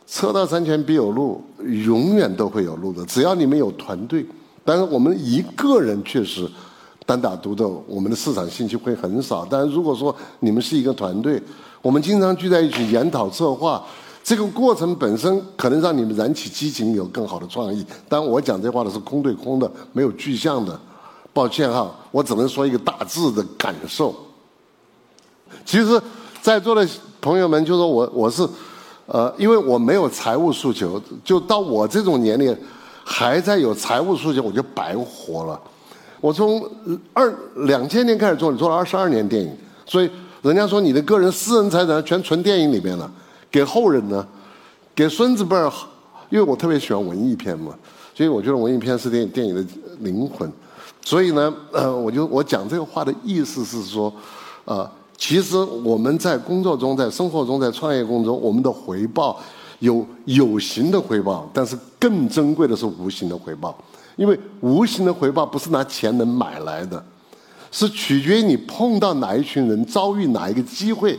[0.06, 1.42] 车到山前必有路，
[1.86, 3.04] 永远都会有路的。
[3.06, 4.26] 只要你们有团队，
[4.64, 6.48] 但是我们一个人确实
[7.06, 9.46] 单打独斗，我们的市场信息会很少。
[9.50, 11.42] 但是如果说你们是一个团队，
[11.82, 13.84] 我们经常聚在一起研讨策划，
[14.24, 17.84] 这个过程本身可能让你们燃起激情，有更好的创意。
[18.08, 20.80] 但，我讲这话的是空对空的，没有具象的。
[21.34, 24.16] 抱歉哈，我只能说一个大致的感受。
[25.66, 26.00] 其实，
[26.42, 26.88] 在座的
[27.20, 28.48] 朋友们，就说我我是，
[29.08, 32.56] 呃，因为我没有财务诉求，就到我这种年龄，
[33.04, 35.60] 还在有财务诉求，我就白活了。
[36.22, 36.70] 我从
[37.14, 37.34] 二
[37.66, 39.52] 两千年开始做，你做了二十二年电影，
[39.86, 40.10] 所以
[40.42, 43.10] 人家说你的个人私人财产全存电影里面了，
[43.50, 44.26] 给后人呢，
[44.94, 45.72] 给孙子辈儿，
[46.30, 47.74] 因为我特别喜欢文艺片嘛，
[48.14, 49.66] 所以我觉得文艺片是电影电影的
[50.00, 50.52] 灵魂。
[51.04, 54.14] 所以呢，呃，我就我讲这个话的意思是说，
[54.66, 54.90] 呃。
[55.16, 59.40] 其实我们在工作中、在生活中、在创业过程中，我们的回报
[59.80, 63.74] 有有形的回报，但是更珍贵的是无形的回报。
[64.18, 67.02] 因为无形的回报不是拿钱能买来的，
[67.72, 71.18] 是取决于你碰到哪一群人、遭遇哪一个机会。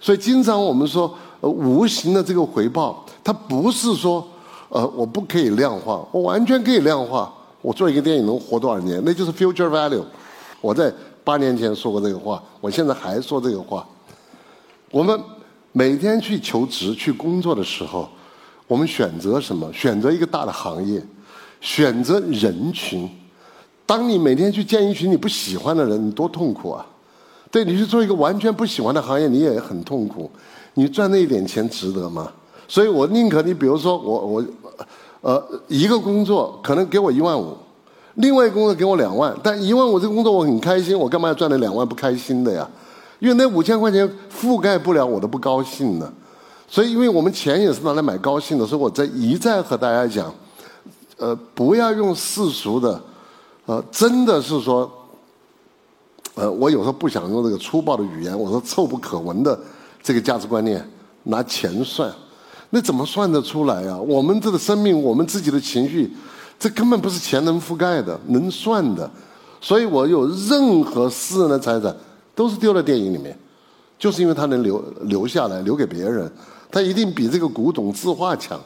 [0.00, 4.24] 所以，经常我们说，呃，无形的这个回报，它不是说，
[4.68, 7.32] 呃，我不可以量化，我完全可以量化。
[7.64, 10.04] 我做一个电影能活多少年，那就是 future value。
[10.60, 10.92] 我在。
[11.24, 13.88] 八年前说过这个话，我现在还说这个话。
[14.90, 15.18] 我们
[15.72, 18.06] 每天去求职、去工作的时候，
[18.66, 19.72] 我们选择什么？
[19.72, 21.02] 选择一个大的行业，
[21.62, 23.08] 选择人群。
[23.86, 26.84] 当你每天去见一群你不喜欢的人，你多痛苦啊！
[27.50, 30.30] 对你去做一个完全不喜欢的行业，你也很痛苦。
[30.74, 32.30] 你赚那一点钱值得吗？
[32.68, 34.44] 所以我宁可你，比如说我我
[35.24, 37.56] 呃一个工作可能给我一万五。
[38.16, 42.68] 另外一个工作给我两万，但一万五这个工作我很开心，我干嘛要赚那两万不开心的呀？
[43.18, 46.12] 因为那五千块钱覆盖不了我的不高兴呢。
[46.68, 50.32] 所以，因为我们钱也是拿来买高兴的，所以我在一再和大家讲，
[51.16, 53.00] 呃，不要用世俗的，
[53.66, 54.90] 呃，真的是说，
[56.34, 59.58] 呃，我有时候不想用这个粗暴的语言，我说臭不可闻的
[60.02, 60.88] 这个价值观念，
[61.24, 62.12] 拿钱算，
[62.74, 63.96] 那怎么算得出来呀？
[63.96, 66.12] 我们这个生命，我们自己的情绪。
[66.58, 69.08] 这根本不是钱能覆盖的、能算的，
[69.60, 71.94] 所以我有任何私人的财产
[72.34, 73.36] 都是丢在电影里面，
[73.96, 76.28] 就是因为它能留留下来，留给别人，
[76.72, 78.60] 它一定比这个古董字画强，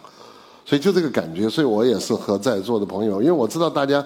[0.65, 4.03] 所以就这个感觉，所以我也是和在座的朋友，因为我知道大家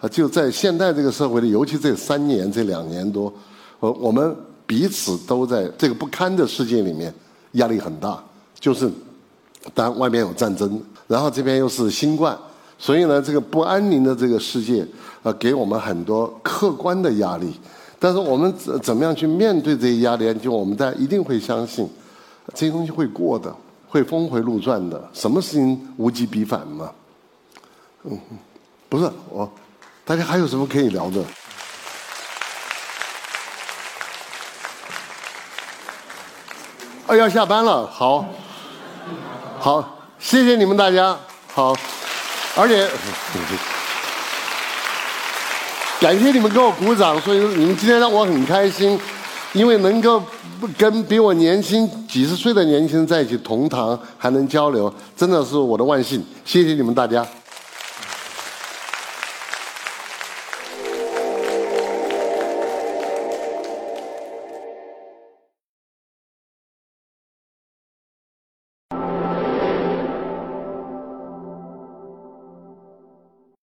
[0.00, 3.32] 啊，就在现代这个社会里，尤其这三年、这两年多，
[3.80, 4.36] 我我们
[4.66, 7.14] 彼此都在这个不堪的世界里面，
[7.52, 8.22] 压力很大，
[8.60, 8.90] 就是
[9.74, 12.36] 当外面有战争，然后这边又是新冠。
[12.78, 14.86] 所以呢，这个不安宁的这个世界，
[15.22, 17.58] 呃，给我们很多客观的压力。
[17.98, 20.32] 但是我们怎怎么样去面对这些压力？
[20.34, 21.88] 就我们大家一定会相信，
[22.54, 23.52] 这些东西会过的，
[23.88, 25.10] 会峰回路转的。
[25.12, 26.92] 什么事情无极必反嘛？
[28.04, 28.16] 嗯，
[28.88, 29.50] 不是我，
[30.04, 31.20] 大家还有什么可以聊的？
[37.08, 38.24] 哦，要下班了，好，
[39.60, 41.16] 好，谢谢你们大家，
[41.52, 41.74] 好。
[42.56, 42.88] 而且，
[46.00, 48.98] 感谢你们给我鼓掌，所以你们今天让我很开心，
[49.52, 50.22] 因为能够
[50.76, 56.24] 跟比我年轻几十岁的年轻人在一起同堂，还能交流，真的是我的万幸。
[56.44, 57.26] 谢谢你们大家。